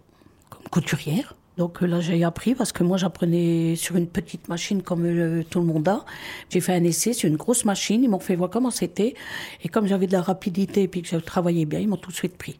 comme 0.50 0.68
couturière. 0.70 1.34
Donc 1.58 1.82
euh, 1.82 1.86
là 1.86 2.00
j'ai 2.00 2.24
appris 2.24 2.54
parce 2.54 2.72
que 2.72 2.82
moi 2.82 2.96
j'apprenais 2.96 3.76
sur 3.76 3.96
une 3.96 4.06
petite 4.06 4.48
machine 4.48 4.82
comme 4.82 5.04
euh, 5.04 5.42
tout 5.48 5.60
le 5.60 5.66
monde 5.66 5.86
a. 5.86 6.04
J'ai 6.48 6.60
fait 6.60 6.74
un 6.74 6.84
essai 6.84 7.12
sur 7.12 7.28
une 7.28 7.36
grosse 7.36 7.64
machine, 7.64 8.02
ils 8.02 8.08
m'ont 8.08 8.18
fait 8.18 8.36
voir 8.36 8.50
comment 8.50 8.70
c'était, 8.70 9.14
et 9.62 9.68
comme 9.68 9.86
j'avais 9.86 10.06
de 10.06 10.12
la 10.12 10.22
rapidité 10.22 10.82
et 10.82 10.88
puis 10.88 11.02
que 11.02 11.08
je 11.08 11.16
travaillais 11.16 11.66
bien, 11.66 11.80
ils 11.80 11.88
m'ont 11.88 11.96
tout 11.96 12.10
de 12.10 12.16
suite 12.16 12.36
pris. 12.36 12.58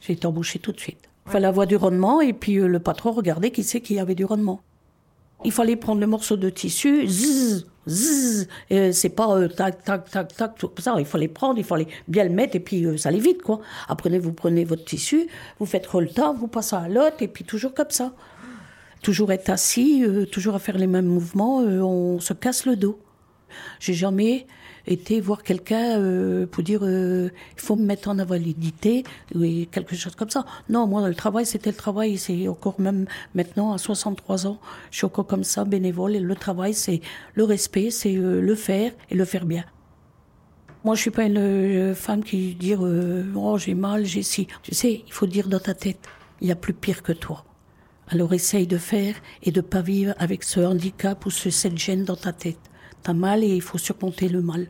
J'ai 0.00 0.14
été 0.14 0.26
embauchée 0.26 0.58
tout 0.58 0.72
de 0.72 0.80
suite. 0.80 1.08
Il 1.26 1.32
fallait 1.32 1.46
avoir 1.46 1.66
du 1.66 1.76
rendement 1.76 2.20
et 2.20 2.32
puis 2.32 2.56
euh, 2.58 2.68
le 2.68 2.78
patron 2.78 3.12
regardait 3.12 3.50
qui 3.50 3.64
c'est 3.64 3.80
qui 3.80 3.98
avait 3.98 4.14
du 4.14 4.24
rendement. 4.24 4.60
Il 5.44 5.52
fallait 5.52 5.76
prendre 5.76 6.00
le 6.00 6.06
morceau 6.06 6.36
de 6.36 6.48
tissu, 6.48 7.06
zzz, 7.06 7.66
c'est 7.86 9.14
pas 9.14 9.36
euh, 9.36 9.48
tac, 9.48 9.84
tac, 9.84 10.10
tac, 10.10 10.34
tac, 10.36 10.58
tout 10.58 10.70
ça. 10.78 10.96
Il 10.98 11.06
fallait 11.06 11.28
prendre, 11.28 11.58
il 11.58 11.64
fallait 11.64 11.86
bien 12.08 12.24
le 12.24 12.30
mettre, 12.30 12.56
et 12.56 12.60
puis 12.60 12.84
euh, 12.84 12.96
ça 12.96 13.10
allait 13.10 13.18
vite, 13.18 13.42
quoi. 13.42 13.60
Après, 13.88 14.18
vous 14.18 14.32
prenez 14.32 14.64
votre 14.64 14.84
tissu, 14.84 15.28
vous 15.58 15.66
faites 15.66 15.92
le 15.92 16.08
tas, 16.08 16.32
vous 16.32 16.48
passez 16.48 16.76
à 16.76 16.88
l'autre, 16.88 17.16
et 17.20 17.28
puis 17.28 17.44
toujours 17.44 17.74
comme 17.74 17.90
ça. 17.90 18.12
Toujours 19.02 19.30
être 19.30 19.50
assis, 19.50 20.04
euh, 20.04 20.24
toujours 20.26 20.54
à 20.54 20.58
faire 20.58 20.78
les 20.78 20.86
mêmes 20.86 21.06
mouvements, 21.06 21.60
euh, 21.60 21.80
on 21.80 22.18
se 22.18 22.32
casse 22.32 22.66
le 22.66 22.76
dos. 22.76 22.98
J'ai 23.78 23.94
jamais 23.94 24.46
été 24.86 25.20
voir 25.20 25.42
quelqu'un 25.42 25.98
euh, 25.98 26.46
pour 26.46 26.62
dire 26.62 26.80
euh, 26.82 27.30
il 27.56 27.60
faut 27.60 27.76
me 27.76 27.84
mettre 27.84 28.08
en 28.08 28.18
invalidité 28.18 29.04
ou 29.34 29.40
quelque 29.70 29.96
chose 29.96 30.14
comme 30.14 30.30
ça. 30.30 30.44
Non, 30.68 30.86
moi 30.86 31.06
le 31.08 31.14
travail 31.14 31.46
c'était 31.46 31.70
le 31.70 31.76
travail, 31.76 32.18
c'est 32.18 32.48
encore 32.48 32.80
même 32.80 33.06
maintenant 33.34 33.72
à 33.72 33.78
63 33.78 34.46
ans, 34.46 34.58
je 34.90 34.98
suis 34.98 35.06
encore 35.06 35.26
comme 35.26 35.44
ça 35.44 35.64
bénévole 35.64 36.16
et 36.16 36.20
le 36.20 36.34
travail 36.34 36.74
c'est 36.74 37.00
le 37.34 37.44
respect, 37.44 37.90
c'est 37.90 38.16
euh, 38.16 38.40
le 38.40 38.54
faire 38.54 38.92
et 39.10 39.14
le 39.14 39.24
faire 39.24 39.46
bien. 39.46 39.64
Moi 40.84 40.94
je 40.94 41.00
suis 41.00 41.10
pas 41.10 41.24
une 41.24 41.38
euh, 41.38 41.94
femme 41.96 42.22
qui 42.22 42.56
euh, 42.64 43.24
oh 43.34 43.58
j'ai 43.58 43.74
mal, 43.74 44.04
j'ai 44.04 44.22
si. 44.22 44.46
Tu 44.62 44.72
sais, 44.72 45.02
il 45.04 45.12
faut 45.12 45.26
dire 45.26 45.48
dans 45.48 45.58
ta 45.58 45.74
tête, 45.74 45.98
il 46.40 46.46
y 46.46 46.52
a 46.52 46.56
plus 46.56 46.74
pire 46.74 47.02
que 47.02 47.12
toi. 47.12 47.44
Alors 48.08 48.32
essaye 48.32 48.68
de 48.68 48.78
faire 48.78 49.16
et 49.42 49.50
de 49.50 49.60
pas 49.60 49.82
vivre 49.82 50.14
avec 50.18 50.44
ce 50.44 50.60
handicap 50.60 51.26
ou 51.26 51.30
ce, 51.30 51.50
cette 51.50 51.76
gêne 51.76 52.04
dans 52.04 52.14
ta 52.14 52.32
tête. 52.32 52.60
T'as 53.06 53.12
mal 53.12 53.44
et 53.44 53.54
il 53.54 53.62
faut 53.62 53.78
surmonter 53.78 54.28
le 54.28 54.42
mal. 54.42 54.66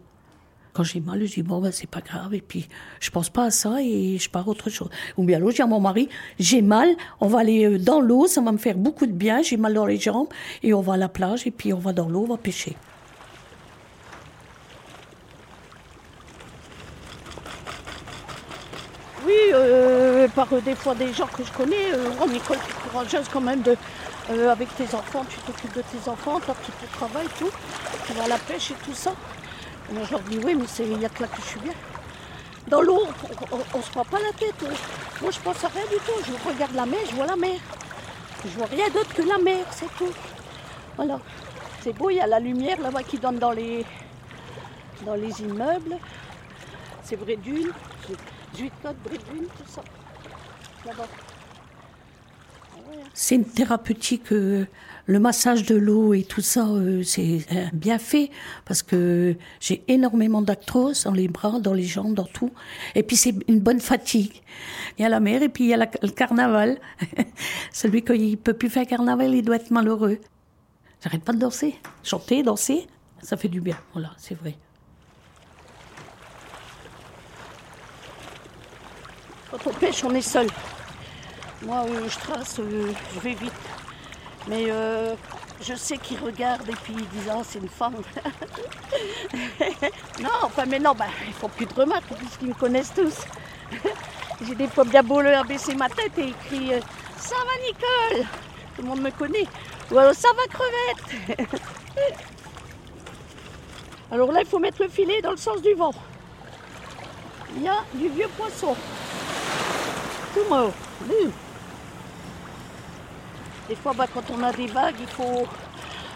Quand 0.75 0.83
j'ai 0.83 1.01
mal, 1.01 1.25
je 1.25 1.33
dis 1.33 1.43
bon 1.43 1.63
ben 1.63 1.73
c'est 1.73 1.89
pas 1.89 2.03
grave 2.03 2.35
et 2.35 2.43
puis 2.43 2.69
je 3.01 3.09
pense 3.11 3.31
pas 3.31 3.45
à 3.45 3.51
ça 3.51 3.79
et 3.81 4.19
je 4.19 4.29
pars 4.29 4.47
autre 4.47 4.69
chose. 4.69 4.91
Ou 5.17 5.25
bien 5.25 5.39
l'autre, 5.39 5.53
je 5.53 5.57
dis 5.57 5.63
à 5.63 5.67
mon 5.67 5.81
mari 5.81 6.11
j'ai 6.39 6.61
mal, 6.61 6.91
on 7.23 7.29
va 7.29 7.39
aller 7.39 7.65
euh, 7.65 7.79
dans 7.79 7.99
l'eau, 7.99 8.27
ça 8.27 8.43
va 8.43 8.53
me 8.53 8.59
faire 8.59 8.77
beaucoup 8.77 9.07
de 9.07 9.13
bien, 9.13 9.41
j'ai 9.41 9.57
mal 9.57 9.73
dans 9.73 9.87
les 9.87 9.97
jambes 9.97 10.29
et 10.63 10.75
on 10.75 10.83
va 10.83 10.93
à 10.93 10.97
la 10.99 11.09
plage 11.09 11.47
et 11.47 11.51
puis 11.51 11.73
on 11.73 11.79
va 11.79 11.95
dans 11.95 12.11
l'eau, 12.11 12.25
on 12.25 12.33
va 12.33 12.37
pêcher. 12.37 12.77
Oui, 19.27 19.33
euh, 19.55 20.29
par 20.29 20.53
euh, 20.53 20.61
des 20.61 20.75
fois 20.75 20.95
des 20.95 21.11
gens 21.15 21.27
que 21.27 21.43
je 21.43 21.53
connais, 21.53 21.91
euh, 21.95 22.11
tu 22.27 22.53
es 22.53 22.59
courageuse 22.91 23.29
quand 23.33 23.41
même 23.41 23.63
de, 23.63 23.79
euh, 24.31 24.51
avec 24.51 24.75
tes 24.77 24.95
enfants, 24.95 25.25
tu 25.29 25.39
t'occupes 25.41 25.75
de 25.75 25.83
tes 25.83 26.09
enfants, 26.09 26.41
tu 26.41 26.51
as 26.51 26.55
tout 26.55 26.73
ton 26.81 26.87
travail, 26.99 27.27
tout, 27.39 27.51
tu 28.07 28.13
vas 28.15 28.25
à 28.25 28.29
la 28.29 28.39
pêche 28.39 28.71
et 28.73 28.75
tout 28.85 28.95
ça. 28.95 29.13
Je 29.93 30.11
leur 30.11 30.21
dis 30.21 30.39
oui, 30.45 30.55
mais 30.55 30.67
c'est- 30.67 30.85
il 30.87 30.99
n'y 30.99 31.05
a 31.07 31.09
que 31.09 31.23
là 31.23 31.29
que 31.29 31.37
je 31.41 31.47
suis 31.47 31.61
bien. 31.61 31.73
Dans 32.69 32.83
l'eau, 32.83 33.07
on 33.73 33.79
ne 33.79 33.83
se 33.83 33.91
prend 33.91 34.05
pas 34.05 34.19
la 34.19 34.33
tête. 34.33 34.61
euh. 34.65 34.73
Moi 35.23 35.31
je 35.31 35.39
pense 35.41 35.63
à 35.65 35.69
rien 35.69 35.85
du 35.85 35.97
tout, 35.97 36.13
je 36.27 36.49
regarde 36.49 36.75
la 36.75 36.87
mer, 36.87 36.99
je 37.09 37.15
vois 37.15 37.27
la 37.27 37.37
mer. 37.37 37.59
Je 38.45 38.51
vois 38.51 38.67
rien 38.67 38.89
d'autre 38.91 39.15
que 39.15 39.23
la 39.23 39.39
mer, 39.39 39.65
c'est 39.71 39.93
tout. 39.97 40.13
Voilà. 40.97 41.19
C'est 41.83 41.93
beau, 41.93 42.11
il 42.11 42.17
y 42.17 42.21
a 42.21 42.27
la 42.27 42.41
lumière 42.41 42.81
là-bas 42.81 43.03
qui 43.05 43.19
donne 43.19 43.39
dans 43.39 43.53
les, 43.53 43.85
dans 45.03 45.15
les 45.15 45.41
immeubles. 45.41 45.97
C'est 47.05 47.17
vrai 47.17 47.37
d'une. 47.37 47.71
Juicote, 48.57 48.97
Brédune, 49.05 49.47
tout 49.57 49.71
ça. 49.71 49.83
Là-bas. 50.85 51.07
C'est 53.15 53.35
une 53.37 53.47
thérapeutique, 53.47 54.31
euh, 54.33 54.67
le 55.07 55.19
massage 55.19 55.63
de 55.63 55.75
l'eau 55.75 56.13
et 56.13 56.23
tout 56.23 56.43
ça, 56.43 56.67
euh, 56.67 57.03
c'est 57.03 57.47
euh, 57.53 57.65
bien 57.73 57.99
fait 57.99 58.31
parce 58.65 58.83
que 58.83 59.37
j'ai 59.61 59.83
énormément 59.89 60.43
d'actrose 60.43 61.05
dans 61.05 61.13
les 61.13 61.29
bras, 61.29 61.59
dans 61.61 61.73
les 61.73 61.85
jambes, 61.85 62.15
dans 62.15 62.27
tout. 62.27 62.51
Et 62.95 63.03
puis 63.03 63.17
c'est 63.17 63.35
une 63.49 63.61
bonne 63.61 63.81
fatigue. 63.81 64.43
Il 64.99 65.03
y 65.03 65.05
a 65.05 65.09
la 65.09 65.21
mer 65.21 65.43
et 65.43 65.49
puis 65.49 65.65
il 65.65 65.71
y 65.71 65.75
a 65.75 65.79
le 65.79 66.11
carnaval. 66.11 66.79
Celui 67.73 68.03
qui 68.03 68.37
peut 68.37 68.53
plus 68.53 68.69
faire 68.69 68.87
carnaval, 68.87 69.35
il 69.35 69.43
doit 69.43 69.57
être 69.57 69.71
malheureux. 69.71 70.19
J'arrête 71.03 71.23
pas 71.23 71.33
de 71.33 71.39
danser, 71.39 71.77
chanter, 72.03 72.43
danser, 72.43 72.87
ça 73.23 73.37
fait 73.37 73.49
du 73.49 73.61
bien. 73.61 73.79
Voilà, 73.93 74.11
c'est 74.19 74.35
vrai. 74.35 74.57
Quand 79.51 79.71
on 79.71 79.73
pêche, 79.73 80.05
on 80.05 80.15
est 80.15 80.21
seul. 80.21 80.49
Moi, 81.63 81.85
euh, 81.89 82.09
je 82.09 82.19
trace, 82.19 82.59
euh, 82.61 82.93
je 83.15 83.21
vais 83.21 83.35
vite. 83.35 83.53
Mais 84.47 84.67
euh, 84.69 85.15
je 85.61 85.75
sais 85.75 85.97
qu'ils 85.97 86.21
regardent 86.21 86.69
et 86.69 86.77
puis 86.85 86.95
ils 86.97 87.09
disent 87.09 87.31
Ah, 87.31 87.41
c'est 87.45 87.59
une 87.59 87.69
femme. 87.69 87.95
non, 90.21 90.29
enfin, 90.43 90.65
mais 90.67 90.79
non, 90.79 90.93
bah, 90.95 91.07
ils 91.27 91.33
font 91.33 91.49
plus 91.49 91.67
de 91.67 91.75
remarques 91.75 92.13
puisqu'ils 92.17 92.49
me 92.49 92.55
connaissent 92.55 92.93
tous. 92.95 93.25
J'ai 94.47 94.55
des 94.55 94.69
fois 94.69 94.85
bien 94.85 95.03
beau 95.03 95.23
leur 95.23 95.45
baisser 95.45 95.75
ma 95.75 95.89
tête 95.89 96.13
et 96.19 96.29
écrit 96.29 96.73
Ça 97.17 97.37
va, 97.37 97.53
Nicole? 97.67 98.27
Tout 98.77 98.83
le 98.83 98.89
monde 98.89 99.01
me 99.01 99.11
connaît. 99.11 99.47
Ou 99.91 99.99
alors 99.99 100.15
Ça 100.15 100.29
va, 100.37 100.43
crevette? 100.47 101.51
Alors 104.13 104.31
là, 104.31 104.41
il 104.41 104.47
faut 104.47 104.61
mettre 104.61 104.83
le 104.83 104.89
filet 104.89 105.21
dans 105.21 105.33
le 105.33 105.37
sens 105.37 105.61
du 105.63 105.75
vent. 105.75 105.93
Il 107.57 107.63
y 107.63 107.69
a 107.69 107.79
du 107.95 108.09
vieux 108.09 108.29
poisson. 108.37 108.77
Tout. 110.35 110.45
Des 113.69 113.75
fois, 113.75 113.93
bah, 113.97 114.07
quand 114.13 114.23
on 114.31 114.43
a 114.45 114.53
des 114.53 114.69
vagues, 114.69 114.95
il 115.01 115.09
faut 115.09 115.47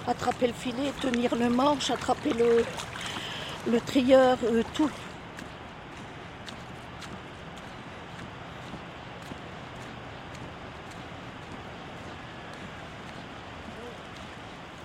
attraper 0.07 0.47
le 0.47 0.53
filet, 0.53 0.93
tenir 1.01 1.35
le 1.35 1.51
manche, 1.51 1.91
attraper 1.91 2.33
le, 2.33 2.65
le 3.71 3.81
trieur, 3.81 4.39
euh, 4.45 4.63
tout. 4.75 4.91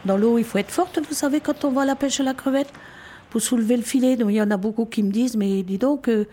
Dans 0.05 0.17
l'eau, 0.17 0.38
il 0.38 0.43
faut 0.43 0.57
être 0.57 0.72
forte, 0.72 1.00
vous 1.00 1.13
savez, 1.13 1.39
quand 1.41 1.65
on 1.65 1.72
va 1.72 1.81
à 1.81 1.86
la 1.86 1.95
pêche 1.95 2.19
à 2.19 2.24
la 2.24 2.34
crevette, 2.34 2.72
pour 3.29 3.41
soulever 3.41 3.77
le 3.77 3.84
filet. 3.84 4.15
Donc, 4.15 4.29
il 4.29 4.36
y 4.36 4.41
en 4.41 4.51
a 4.51 4.57
beaucoup 4.57 4.86
qui 4.86 5.03
me 5.03 5.12
disent, 5.12 5.36
mais 5.36 5.62
dis 5.63 5.77
donc, 5.77 6.07
euh, 6.07 6.25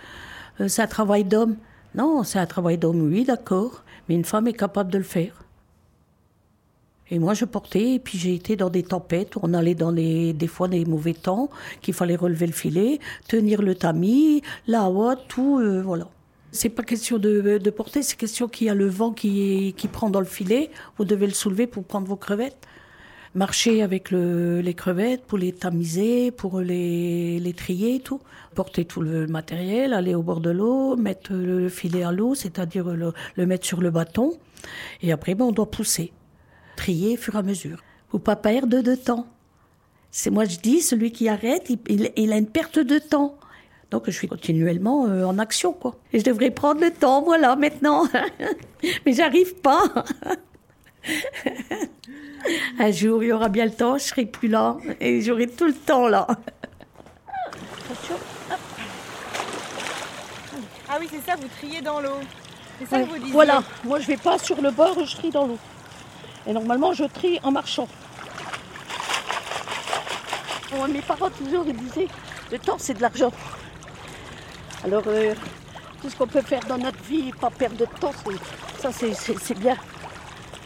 euh, 0.60 0.68
c'est 0.68 0.82
un 0.82 0.86
travail 0.86 1.24
d'homme. 1.24 1.56
Non, 1.94 2.22
c'est 2.22 2.38
un 2.38 2.46
travail 2.46 2.78
d'homme, 2.78 3.02
oui, 3.10 3.24
d'accord, 3.24 3.82
mais 4.08 4.14
une 4.14 4.24
femme 4.24 4.46
est 4.46 4.52
capable 4.54 4.90
de 4.90 4.98
le 4.98 5.04
faire. 5.04 5.32
Et 7.12 7.18
moi, 7.18 7.34
je 7.34 7.44
portais, 7.44 7.96
et 7.96 7.98
puis 7.98 8.16
j'ai 8.16 8.34
été 8.34 8.56
dans 8.56 8.70
des 8.70 8.82
tempêtes, 8.82 9.34
on 9.42 9.52
allait 9.52 9.74
dans 9.74 9.92
des, 9.92 10.32
des 10.32 10.46
fois 10.46 10.66
des 10.66 10.86
mauvais 10.86 11.12
temps, 11.12 11.50
qu'il 11.82 11.92
fallait 11.92 12.16
relever 12.16 12.46
le 12.46 12.54
filet, 12.54 13.00
tenir 13.28 13.60
le 13.60 13.74
tamis, 13.74 14.40
la 14.66 14.88
hotte, 14.88 15.20
tout, 15.28 15.58
euh, 15.60 15.82
voilà. 15.82 16.08
C'est 16.52 16.70
pas 16.70 16.82
question 16.82 17.18
de, 17.18 17.58
porter, 17.68 18.00
c'est 18.02 18.16
question 18.16 18.48
qu'il 18.48 18.68
y 18.68 18.70
a 18.70 18.74
le 18.74 18.86
vent 18.88 19.12
qui, 19.12 19.74
qui 19.76 19.88
prend 19.88 20.08
dans 20.08 20.20
le 20.20 20.26
filet, 20.26 20.70
vous 20.96 21.04
devez 21.04 21.26
le 21.26 21.34
soulever 21.34 21.66
pour 21.66 21.84
prendre 21.84 22.06
vos 22.06 22.16
crevettes. 22.16 22.66
marcher 23.34 23.82
avec 23.82 24.10
les 24.10 24.74
crevettes 24.74 25.24
pour 25.26 25.36
les 25.36 25.52
tamiser, 25.52 26.30
pour 26.30 26.60
les, 26.60 27.40
les 27.40 27.52
trier 27.52 27.96
et 27.96 28.00
tout. 28.00 28.20
Porter 28.54 28.86
tout 28.86 29.02
le 29.02 29.26
matériel, 29.26 29.92
aller 29.92 30.14
au 30.14 30.22
bord 30.22 30.40
de 30.40 30.50
l'eau, 30.50 30.96
mettre 30.96 31.34
le 31.34 31.68
filet 31.68 32.04
à 32.04 32.12
l'eau, 32.12 32.34
c'est-à-dire 32.34 32.86
le, 32.86 33.46
mettre 33.46 33.66
sur 33.66 33.82
le 33.82 33.90
bâton. 33.90 34.32
Et 35.02 35.12
après, 35.12 35.34
ben, 35.34 35.44
on 35.44 35.52
doit 35.52 35.70
pousser, 35.70 36.12
trier 36.76 37.14
au 37.14 37.16
fur 37.16 37.34
et 37.34 37.38
à 37.38 37.42
mesure. 37.42 37.82
Faut 38.10 38.18
pas 38.18 38.36
perdre 38.36 38.80
de 38.80 38.94
temps. 38.94 39.26
C'est 40.10 40.30
moi 40.30 40.44
je 40.44 40.58
dis, 40.58 40.80
celui 40.80 41.12
qui 41.12 41.28
arrête, 41.28 41.70
il, 41.70 42.10
il, 42.16 42.32
a 42.32 42.36
une 42.36 42.46
perte 42.46 42.78
de 42.78 42.98
temps. 42.98 43.36
Donc 43.90 44.04
je 44.06 44.10
suis 44.10 44.28
continuellement 44.28 45.06
euh, 45.06 45.24
en 45.24 45.38
action, 45.38 45.72
quoi. 45.72 45.96
Et 46.12 46.18
je 46.18 46.24
devrais 46.24 46.50
prendre 46.50 46.80
le 46.80 46.90
temps, 46.90 47.22
voilà, 47.22 47.56
maintenant. 47.56 48.06
Mais 49.06 49.12
j'arrive 49.12 49.54
pas. 49.56 49.82
Un 52.78 52.90
jour, 52.90 53.22
il 53.22 53.28
y 53.28 53.32
aura 53.32 53.48
bien 53.48 53.64
le 53.64 53.70
temps, 53.72 53.98
je 53.98 54.04
serai 54.04 54.26
plus 54.26 54.48
là 54.48 54.76
et 55.00 55.20
j'aurai 55.20 55.46
tout 55.46 55.66
le 55.66 55.74
temps 55.74 56.08
là. 56.08 56.26
Ah 60.88 60.96
oui, 61.00 61.08
c'est 61.10 61.24
ça, 61.30 61.36
vous 61.36 61.48
triez 61.58 61.80
dans 61.80 62.00
l'eau. 62.00 62.18
C'est 62.78 62.86
ça 62.86 63.00
que 63.00 63.08
vous 63.08 63.18
disiez. 63.18 63.32
Voilà, 63.32 63.62
moi 63.84 64.00
je 64.00 64.06
vais 64.06 64.16
pas 64.16 64.38
sur 64.38 64.60
le 64.60 64.70
bord, 64.70 65.04
je 65.04 65.16
trie 65.16 65.30
dans 65.30 65.46
l'eau. 65.46 65.58
Et 66.46 66.52
normalement, 66.52 66.92
je 66.92 67.04
trie 67.04 67.38
en 67.42 67.50
marchant. 67.50 67.88
mes 70.88 71.02
parents 71.02 71.30
toujours 71.30 71.64
ils 71.66 71.76
disaient, 71.76 72.08
le 72.50 72.58
temps 72.58 72.76
c'est 72.78 72.94
de 72.94 73.02
l'argent. 73.02 73.32
Alors, 74.84 75.04
euh, 75.06 75.34
tout 76.00 76.10
ce 76.10 76.16
qu'on 76.16 76.26
peut 76.26 76.42
faire 76.42 76.64
dans 76.66 76.78
notre 76.78 77.02
vie, 77.04 77.30
pas 77.40 77.50
perdre 77.50 77.76
de 77.76 77.86
temps, 78.00 78.12
ça 78.80 78.90
c'est 78.92 79.58
bien 79.58 79.76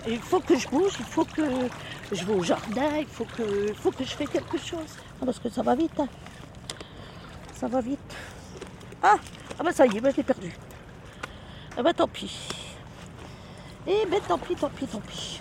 il 0.09 0.21
faut 0.21 0.40
que 0.40 0.56
je 0.56 0.68
bouge, 0.68 0.92
il 0.99 1.04
faut 1.04 1.25
que 1.25 1.42
je 2.12 2.25
vais 2.25 2.35
au 2.35 2.42
jardin, 2.42 2.99
il 2.99 3.06
faut 3.06 3.25
que, 3.25 3.73
faut 3.75 3.90
que 3.90 4.04
je 4.04 4.11
fasse 4.11 4.28
quelque 4.28 4.59
chose. 4.59 4.97
Ah, 5.21 5.25
parce 5.25 5.38
que 5.38 5.49
ça 5.49 5.62
va 5.62 5.75
vite. 5.75 5.99
Hein. 5.99 6.09
Ça 7.54 7.68
va 7.68 7.80
vite. 7.80 8.14
Ah, 9.02 9.16
ah 9.59 9.62
bah 9.62 9.73
ça 9.73 9.87
y 9.87 9.97
est, 9.97 10.00
bah, 10.00 10.11
je 10.11 10.16
l'ai 10.16 10.23
perdu. 10.23 10.56
Ah 11.76 11.83
bah 11.83 11.92
tant 11.92 12.09
pis. 12.09 12.49
Eh 13.87 14.06
ben 14.06 14.21
tant 14.26 14.38
pis, 14.38 14.54
tant 14.54 14.71
pis, 14.71 14.87
tant 14.87 15.00
pis. 15.00 15.40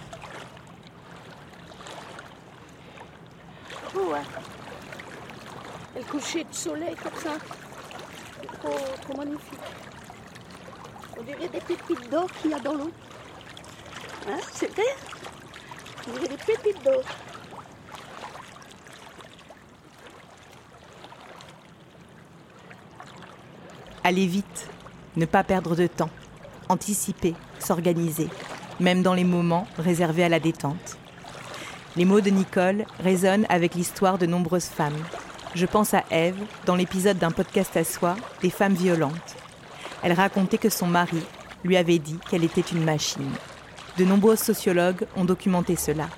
Oh, 3.98 4.12
ouais. 4.12 4.20
le 5.96 6.04
coucher 6.04 6.44
de 6.44 6.54
soleil 6.54 6.96
comme 7.02 7.16
ça. 7.22 7.38
Trop, 8.60 8.78
trop 9.02 9.18
magnifique. 9.18 9.60
On 11.18 11.24
dirait 11.24 11.48
des 11.48 11.62
pépites 11.62 12.10
d'or 12.10 12.28
qu'il 12.42 12.52
y 12.52 12.54
a 12.54 12.60
dans 12.60 12.74
l'eau. 12.74 12.92
Hein, 14.28 14.38
c'est 14.52 14.72
vrai? 14.74 14.84
Y 16.08 16.26
a 16.26 16.28
des 16.28 16.38
pépites 16.38 16.84
d'eau. 16.84 17.02
Aller 24.04 24.28
vite, 24.28 24.70
ne 25.16 25.26
pas 25.26 25.44
perdre 25.44 25.76
de 25.76 25.88
temps, 25.88 26.12
anticiper, 26.70 27.34
s'organiser, 27.60 28.30
même 28.80 29.02
dans 29.02 29.14
les 29.14 29.24
moments 29.24 29.68
réservés 29.80 30.26
à 30.26 30.30
la 30.30 30.40
détente. 30.40 30.98
Les 31.98 32.04
mots 32.04 32.20
de 32.20 32.30
Nicole 32.30 32.84
résonnent 33.00 33.46
avec 33.48 33.74
l'histoire 33.74 34.18
de 34.18 34.26
nombreuses 34.26 34.66
femmes. 34.66 35.02
Je 35.54 35.66
pense 35.66 35.94
à 35.94 36.04
Eve 36.12 36.36
dans 36.66 36.76
l'épisode 36.76 37.18
d'un 37.18 37.32
podcast 37.32 37.78
à 37.78 37.86
soi, 37.86 38.18
Des 38.42 38.50
femmes 38.50 38.74
violentes. 38.74 39.36
Elle 40.04 40.12
racontait 40.12 40.58
que 40.58 40.68
son 40.68 40.88
mari 40.88 41.24
lui 41.64 41.78
avait 41.78 42.00
dit 42.00 42.20
qu'elle 42.30 42.44
était 42.44 42.60
une 42.60 42.84
machine. 42.84 43.32
De 43.98 44.04
nombreux 44.04 44.36
sociologues 44.36 45.08
ont 45.16 45.24
documenté 45.24 45.78
cela. 45.78 46.10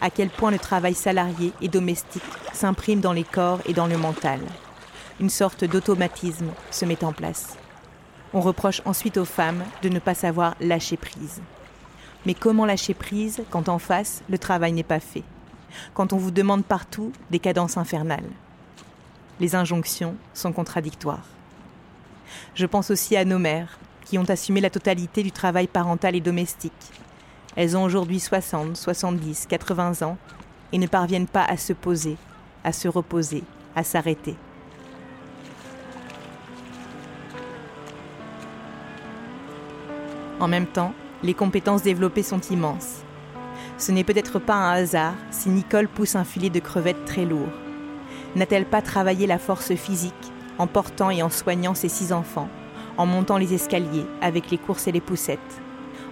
À 0.00 0.10
quel 0.10 0.30
point 0.30 0.52
le 0.52 0.60
travail 0.60 0.94
salarié 0.94 1.52
et 1.60 1.66
domestique 1.66 2.22
s'imprime 2.52 3.00
dans 3.00 3.12
les 3.12 3.24
corps 3.24 3.60
et 3.66 3.72
dans 3.72 3.88
le 3.88 3.98
mental. 3.98 4.38
Une 5.18 5.28
sorte 5.28 5.64
d'automatisme 5.64 6.52
se 6.70 6.84
met 6.84 7.02
en 7.02 7.12
place. 7.12 7.56
On 8.32 8.40
reproche 8.40 8.80
ensuite 8.84 9.16
aux 9.16 9.24
femmes 9.24 9.64
de 9.82 9.88
ne 9.88 9.98
pas 9.98 10.14
savoir 10.14 10.54
lâcher 10.60 10.96
prise. 10.96 11.40
Mais 12.26 12.34
comment 12.34 12.66
lâcher 12.66 12.94
prise 12.94 13.42
quand 13.50 13.68
en 13.68 13.78
face, 13.78 14.22
le 14.28 14.38
travail 14.38 14.72
n'est 14.72 14.82
pas 14.82 15.00
fait? 15.00 15.22
Quand 15.94 16.12
on 16.12 16.18
vous 16.18 16.30
demande 16.30 16.64
partout 16.64 17.12
des 17.30 17.38
cadences 17.38 17.76
infernales 17.76 18.28
Les 19.38 19.54
injonctions 19.54 20.16
sont 20.34 20.52
contradictoires. 20.52 21.26
Je 22.54 22.66
pense 22.66 22.90
aussi 22.90 23.16
à 23.16 23.24
nos 23.24 23.38
mères, 23.38 23.78
qui 24.04 24.18
ont 24.18 24.28
assumé 24.28 24.60
la 24.60 24.70
totalité 24.70 25.22
du 25.22 25.32
travail 25.32 25.66
parental 25.66 26.16
et 26.16 26.20
domestique. 26.20 26.72
Elles 27.56 27.76
ont 27.76 27.84
aujourd'hui 27.84 28.20
60, 28.20 28.76
70, 28.76 29.46
80 29.46 30.02
ans 30.06 30.16
et 30.72 30.78
ne 30.78 30.86
parviennent 30.86 31.26
pas 31.26 31.44
à 31.44 31.56
se 31.56 31.72
poser, 31.72 32.16
à 32.64 32.72
se 32.72 32.88
reposer, 32.88 33.44
à 33.74 33.84
s'arrêter. 33.84 34.36
En 40.38 40.48
même 40.48 40.66
temps, 40.66 40.94
les 41.22 41.34
compétences 41.34 41.82
développées 41.82 42.22
sont 42.22 42.40
immenses. 42.50 43.02
Ce 43.78 43.92
n'est 43.92 44.04
peut-être 44.04 44.38
pas 44.38 44.54
un 44.54 44.72
hasard 44.72 45.14
si 45.30 45.48
Nicole 45.48 45.88
pousse 45.88 46.14
un 46.14 46.24
filet 46.24 46.50
de 46.50 46.60
crevettes 46.60 47.04
très 47.04 47.24
lourd. 47.24 47.48
N'a-t-elle 48.36 48.66
pas 48.66 48.82
travaillé 48.82 49.26
la 49.26 49.38
force 49.38 49.74
physique 49.74 50.14
en 50.58 50.66
portant 50.66 51.10
et 51.10 51.22
en 51.22 51.30
soignant 51.30 51.74
ses 51.74 51.88
six 51.88 52.12
enfants 52.12 52.48
en 52.96 53.06
montant 53.06 53.38
les 53.38 53.54
escaliers 53.54 54.04
avec 54.20 54.50
les 54.50 54.58
courses 54.58 54.86
et 54.86 54.92
les 54.92 55.00
poussettes, 55.00 55.38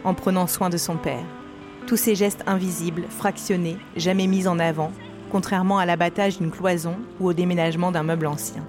en 0.05 0.15
prenant 0.15 0.47
soin 0.47 0.71
de 0.71 0.79
son 0.79 0.97
père? 0.97 1.25
Tous 1.87 1.97
ces 1.97 2.15
gestes 2.15 2.45
invisibles, 2.47 3.05
fractionnés, 3.11 3.77
jamais 3.97 4.27
mis 4.27 4.47
en 4.47 4.59
avant, 4.59 4.93
contrairement 5.31 5.79
à 5.79 5.87
l'abattage 5.87 6.39
d'une 6.39 6.51
cloison 6.51 6.97
ou 7.21 7.29
au 7.29 7.33
déménagement 7.33 7.93
d'un 7.93 8.03
meuble 8.03 8.27
ancien. 8.27 8.65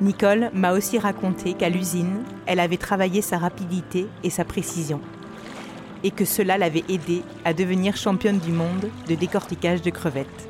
Nicole 0.00 0.50
m'a 0.54 0.72
aussi 0.72 0.98
raconté 0.98 1.54
qu'à 1.54 1.68
l'usine, 1.68 2.22
elle 2.46 2.60
avait 2.60 2.76
travaillé 2.76 3.22
sa 3.22 3.38
rapidité 3.38 4.06
et 4.24 4.30
sa 4.30 4.44
précision, 4.44 5.00
et 6.02 6.10
que 6.10 6.24
cela 6.24 6.58
l'avait 6.58 6.84
aidée 6.88 7.22
à 7.44 7.54
devenir 7.54 7.96
championne 7.96 8.38
du 8.38 8.52
monde 8.52 8.90
de 9.08 9.14
décortiquage 9.14 9.82
de 9.82 9.90
crevettes. 9.90 10.48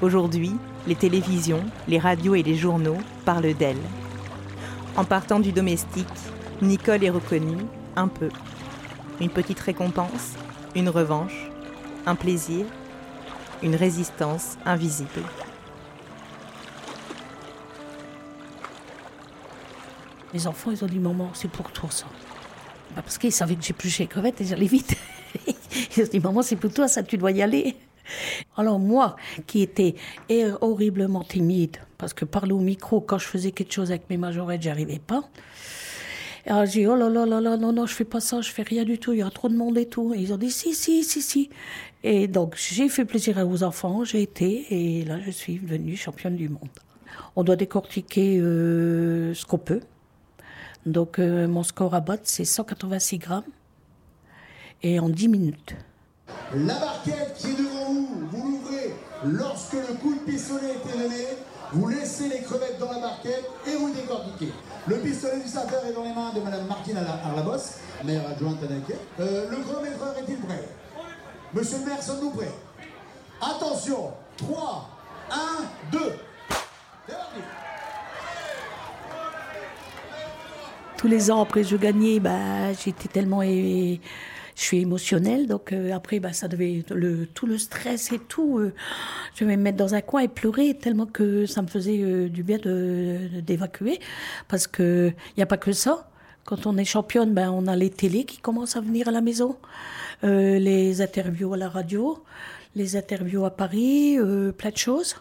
Aujourd'hui, 0.00 0.52
les 0.86 0.94
télévisions, 0.94 1.64
les 1.88 1.98
radios 1.98 2.34
et 2.34 2.42
les 2.42 2.56
journaux 2.56 2.98
parlent 3.24 3.54
d'elle 3.54 3.76
en 4.96 5.04
partant 5.04 5.40
du 5.40 5.50
domestique, 5.50 6.06
Nicole 6.62 7.02
est 7.02 7.10
reconnue 7.10 7.66
un 7.96 8.06
peu. 8.06 8.28
Une 9.20 9.28
petite 9.28 9.58
récompense, 9.58 10.34
une 10.76 10.88
revanche, 10.88 11.50
un 12.06 12.14
plaisir, 12.14 12.64
une 13.62 13.74
résistance 13.74 14.56
invisible. 14.64 15.22
Les 20.34 20.48
enfants, 20.48 20.72
ils 20.72 20.84
ont 20.84 20.88
dit 20.88 20.98
Maman, 20.98 21.30
c'est 21.32 21.50
pour 21.50 21.70
toi 21.70 21.88
ça. 21.92 22.06
Bah, 22.94 23.02
parce 23.02 23.18
qu'ils 23.18 23.30
savaient 23.30 23.54
que 23.54 23.62
j'ai 23.62 23.72
plus 23.72 23.88
chez 23.88 24.08
crevettes 24.08 24.40
et 24.40 24.44
j'allais 24.44 24.66
vite. 24.66 24.96
ils 25.96 26.02
ont 26.02 26.08
dit 26.10 26.18
Maman, 26.18 26.42
c'est 26.42 26.56
pour 26.56 26.72
toi 26.72 26.88
ça, 26.88 27.04
tu 27.04 27.16
dois 27.16 27.30
y 27.30 27.40
aller. 27.40 27.76
Alors 28.56 28.80
moi, 28.80 29.14
qui 29.46 29.62
étais 29.62 29.94
horriblement 30.60 31.22
timide, 31.22 31.76
parce 31.98 32.12
que 32.12 32.24
parler 32.24 32.52
au 32.52 32.58
micro, 32.58 33.00
quand 33.00 33.18
je 33.18 33.26
faisais 33.26 33.52
quelque 33.52 33.72
chose 33.72 33.90
avec 33.92 34.10
mes 34.10 34.16
majorettes, 34.16 34.62
j'y 34.62 34.70
arrivais 34.70 34.98
pas. 34.98 35.22
Alors 36.46 36.66
j'ai 36.66 36.80
dit, 36.80 36.86
oh 36.88 36.96
là 36.96 37.08
là 37.08 37.24
là 37.24 37.40
là, 37.40 37.56
non, 37.56 37.72
non, 37.72 37.86
je 37.86 37.94
fais 37.94 38.04
pas 38.04 38.20
ça, 38.20 38.40
je 38.40 38.50
fais 38.50 38.64
rien 38.64 38.84
du 38.84 38.98
tout, 38.98 39.12
il 39.12 39.20
y 39.20 39.22
a 39.22 39.30
trop 39.30 39.48
de 39.48 39.56
monde 39.56 39.78
et 39.78 39.86
tout. 39.86 40.12
Et 40.14 40.18
ils 40.18 40.32
ont 40.32 40.36
dit, 40.36 40.50
si, 40.50 40.74
si, 40.74 41.04
si, 41.04 41.22
si. 41.22 41.48
Et 42.02 42.26
donc 42.26 42.56
j'ai 42.56 42.88
fait 42.88 43.04
plaisir 43.04 43.38
aux 43.48 43.62
enfants, 43.62 44.02
j'ai 44.02 44.22
été, 44.22 44.66
et 44.70 45.04
là 45.04 45.20
je 45.24 45.30
suis 45.30 45.60
devenue 45.60 45.96
championne 45.96 46.36
du 46.36 46.48
monde. 46.48 46.68
On 47.36 47.44
doit 47.44 47.56
décortiquer 47.56 48.38
euh, 48.40 49.32
ce 49.32 49.46
qu'on 49.46 49.58
peut. 49.58 49.80
Donc 50.86 51.18
euh, 51.18 51.46
mon 51.48 51.62
score 51.62 51.94
à 51.94 52.00
battre, 52.00 52.24
c'est 52.24 52.44
186 52.44 53.18
grammes, 53.18 53.44
et 54.82 55.00
en 55.00 55.08
10 55.08 55.28
minutes. 55.28 55.76
La 56.54 56.74
barquette 56.74 57.34
qui 57.38 57.48
est 57.48 57.56
devant 57.56 57.92
vous, 57.92 58.28
vous 58.30 58.50
l'ouvrez 58.50 58.94
lorsque 59.24 59.74
le 59.74 59.94
coup 59.94 60.14
de 60.14 60.20
pistolet 60.20 60.72
est 60.72 60.98
donné. 60.98 61.24
Vous 61.72 61.88
laissez 61.88 62.28
les 62.28 62.42
crevettes 62.42 62.78
dans 62.78 62.92
la 62.92 63.00
barquette 63.00 63.44
et 63.66 63.76
vous 63.76 63.92
décortiquez. 63.92 64.52
Le 64.86 64.96
pistolet 64.98 65.40
du 65.40 65.48
sapeur 65.48 65.84
est 65.86 65.92
dans 65.92 66.04
les 66.04 66.12
mains 66.12 66.32
de 66.32 66.40
Madame 66.40 66.66
Martine 66.68 66.98
Arlabos, 66.98 67.78
maire 68.04 68.28
adjointe 68.30 68.58
à 68.62 69.22
euh, 69.22 69.50
le 69.50 69.56
chronométreur 69.56 70.14
est-il 70.18 70.36
prêt? 70.38 70.68
Monsieur 71.52 71.78
le 71.78 71.86
maire, 71.86 72.02
sommes-nous 72.02 72.30
prêts? 72.30 72.52
Attention, 73.40 74.12
3, 74.36 74.88
1, 75.30 75.36
2. 75.92 75.98
Tous 81.04 81.10
les 81.10 81.30
ans 81.30 81.42
après 81.42 81.64
je 81.64 81.76
gagnais, 81.76 82.18
bah, 82.18 82.72
j'étais 82.72 83.08
tellement 83.08 83.42
je 83.42 83.98
suis 84.54 84.80
émotionnelle, 84.80 85.46
donc 85.46 85.74
euh, 85.74 85.92
après, 85.92 86.18
bah, 86.18 86.32
ça 86.32 86.48
devait 86.48 86.82
le 86.90 87.26
tout 87.26 87.44
le 87.44 87.58
stress 87.58 88.10
et 88.10 88.18
tout. 88.18 88.58
Euh, 88.58 88.72
je 89.34 89.44
vais 89.44 89.58
me 89.58 89.62
mettre 89.62 89.76
dans 89.76 89.94
un 89.94 90.00
coin 90.00 90.22
et 90.22 90.28
pleurer 90.28 90.72
tellement 90.72 91.04
que 91.04 91.44
ça 91.44 91.60
me 91.60 91.66
faisait 91.66 92.00
euh, 92.00 92.30
du 92.30 92.42
bien 92.42 92.56
d'évacuer, 92.56 94.00
parce 94.48 94.66
que 94.66 95.12
il 95.36 95.40
y 95.40 95.42
a 95.42 95.46
pas 95.46 95.58
que 95.58 95.72
ça. 95.72 96.08
Quand 96.46 96.66
on 96.66 96.78
est 96.78 96.86
championne, 96.86 97.34
ben 97.34 97.50
on 97.50 97.66
a 97.66 97.76
les 97.76 97.90
télés 97.90 98.24
qui 98.24 98.38
commencent 98.38 98.76
à 98.76 98.80
venir 98.80 99.06
à 99.06 99.10
la 99.10 99.20
maison, 99.20 99.58
les 100.22 101.02
interviews 101.02 101.52
à 101.52 101.58
la 101.58 101.68
radio, 101.68 102.24
les 102.76 102.96
interviews 102.96 103.44
à 103.44 103.50
Paris, 103.50 104.16
plein 104.56 104.70
de 104.70 104.76
choses. 104.78 105.16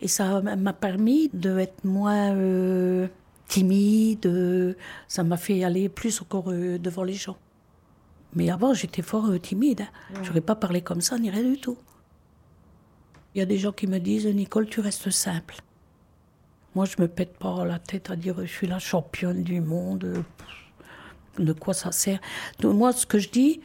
Et 0.00 0.08
ça 0.08 0.40
m'a 0.40 0.72
permis 0.72 1.30
d'être 1.32 1.84
moins 1.84 2.34
timide, 3.48 4.76
ça 5.08 5.24
m'a 5.24 5.36
fait 5.36 5.64
aller 5.64 5.88
plus 5.88 6.20
encore 6.20 6.50
euh, 6.50 6.78
devant 6.78 7.04
les 7.04 7.14
gens. 7.14 7.36
Mais 8.34 8.50
avant, 8.50 8.74
j'étais 8.74 9.02
fort 9.02 9.30
timide. 9.40 9.82
Hein. 9.82 10.20
Je 10.22 10.28
n'aurais 10.28 10.40
pas 10.40 10.56
parlé 10.56 10.82
comme 10.82 11.00
ça, 11.00 11.18
ni 11.18 11.30
rien 11.30 11.42
du 11.42 11.58
tout. 11.58 11.78
Il 13.34 13.38
y 13.38 13.42
a 13.42 13.46
des 13.46 13.58
gens 13.58 13.72
qui 13.72 13.86
me 13.86 13.98
disent, 13.98 14.26
Nicole, 14.26 14.66
tu 14.66 14.80
restes 14.80 15.10
simple. 15.10 15.56
Moi, 16.74 16.84
je 16.84 17.00
me 17.00 17.08
pète 17.08 17.38
pas 17.38 17.64
la 17.64 17.78
tête 17.78 18.10
à 18.10 18.16
dire, 18.16 18.36
je 18.40 18.52
suis 18.52 18.66
la 18.66 18.78
championne 18.78 19.42
du 19.42 19.60
monde. 19.60 20.24
De 21.38 21.52
quoi 21.52 21.74
ça 21.74 21.92
sert 21.92 22.18
Moi, 22.62 22.92
ce 22.92 23.06
que 23.06 23.18
je 23.18 23.30
dis, 23.30 23.60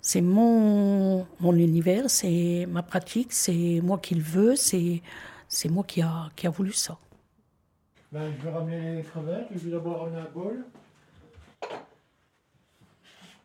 c'est 0.00 0.20
mon, 0.20 1.26
mon 1.40 1.54
univers, 1.54 2.08
c'est 2.08 2.66
ma 2.68 2.82
pratique, 2.82 3.32
c'est 3.32 3.80
moi 3.82 3.98
qui 3.98 4.14
le 4.14 4.22
veux, 4.22 4.54
c'est, 4.54 5.02
c'est 5.48 5.68
moi 5.68 5.82
qui 5.82 6.02
a, 6.02 6.28
qui 6.36 6.46
a 6.46 6.50
voulu 6.50 6.72
ça. 6.72 6.98
Ben, 8.16 8.32
je 8.34 8.44
vais 8.44 8.50
ramener 8.50 8.96
les 8.96 9.02
crevettes, 9.02 9.48
je 9.50 9.58
vais 9.58 9.72
d'abord 9.72 10.00
ramener 10.00 10.22
un 10.22 10.30
bol, 10.30 10.64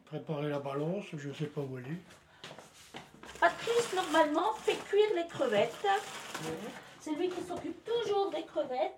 préparer 0.05 0.47
la 0.47 0.59
balance, 0.59 1.03
je 1.11 1.27
ne 1.27 1.33
sais 1.33 1.47
pas 1.47 1.59
où 1.59 1.77
elle 1.77 1.87
est. 1.87 3.37
Patrice, 3.37 3.93
normalement, 3.93 4.53
fait 4.53 4.77
cuire 4.87 5.09
les 5.13 5.27
crevettes. 5.27 5.75
C'est 7.01 7.13
lui 7.15 7.27
qui 7.27 7.41
s'occupe 7.41 7.83
toujours 7.83 8.31
des 8.31 8.45
crevettes, 8.45 8.95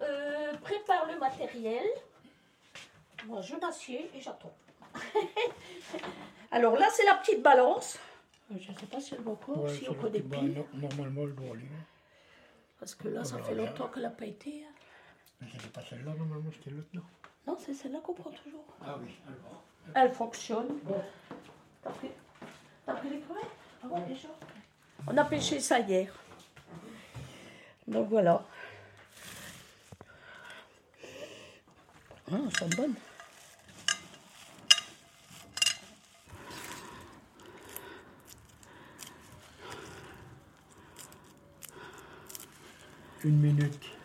euh, 0.00 0.54
prépare 0.62 1.06
le 1.12 1.18
matériel. 1.18 1.84
Moi, 3.26 3.42
je 3.42 3.54
m'assieds 3.56 4.10
et 4.14 4.20
j'attends. 4.22 4.54
Alors 6.52 6.74
là, 6.74 6.86
c'est 6.90 7.04
la 7.04 7.16
petite 7.16 7.42
balance. 7.42 7.98
Euh, 8.50 8.54
je 8.58 8.72
ne 8.72 8.78
sais 8.78 8.86
pas 8.86 9.00
si 9.00 9.12
elle 9.12 9.20
va 9.20 9.32
encore, 9.32 9.68
si 9.68 9.90
on 9.90 9.94
peut 9.94 10.08
des 10.08 10.20
bah, 10.20 10.38
normalement, 10.72 11.24
elle 11.24 11.34
doit 11.34 11.54
aller. 11.54 11.68
Parce 12.80 12.94
que 12.94 13.08
là, 13.08 13.24
ça 13.24 13.36
fait 13.42 13.54
longtemps 13.54 13.88
qu'elle 13.88 14.04
n'a 14.04 14.08
pas 14.08 14.24
été. 14.24 14.64
Hein. 14.64 14.72
Mais 15.40 15.48
c'était 15.52 15.68
pas 15.68 15.82
celle-là, 15.88 16.12
normalement, 16.14 16.50
c'était 16.52 16.70
l'autre, 16.70 16.88
non 16.94 17.02
Non, 17.46 17.56
c'est 17.58 17.74
celle-là 17.74 18.00
qu'on 18.00 18.14
prend 18.14 18.30
toujours. 18.30 18.64
Ah 18.80 18.96
oui, 19.00 19.10
alors. 19.26 19.62
Elle 19.94 20.12
fonctionne. 20.12 20.78
Bon. 20.84 21.02
T'as 21.82 21.90
pris, 21.90 22.08
pris 22.86 23.10
les 23.10 23.20
crevettes 23.20 23.44
Ah 23.82 23.86
ouais, 23.86 24.00
déjà. 24.08 24.28
On 25.06 25.16
a 25.16 25.24
pêché 25.24 25.60
ça 25.60 25.78
hier. 25.78 26.12
Donc 27.86 28.08
voilà. 28.08 28.44
Ah, 32.32 32.36
elles 32.44 32.56
sont 32.56 32.68
bonnes. 32.76 32.94
Une 43.22 43.40
minute. 43.40 43.95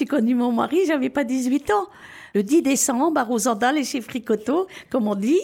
J'ai 0.00 0.06
connu 0.06 0.34
mon 0.34 0.50
mari, 0.50 0.86
j'avais 0.86 1.10
pas 1.10 1.24
18 1.24 1.72
ans. 1.72 1.86
Le 2.34 2.42
10 2.42 2.62
décembre, 2.62 3.20
à 3.20 3.22
Rosendal 3.22 3.76
et 3.76 3.84
chez 3.84 4.00
Fricoteau, 4.00 4.66
comme 4.88 5.08
on 5.08 5.14
dit. 5.14 5.38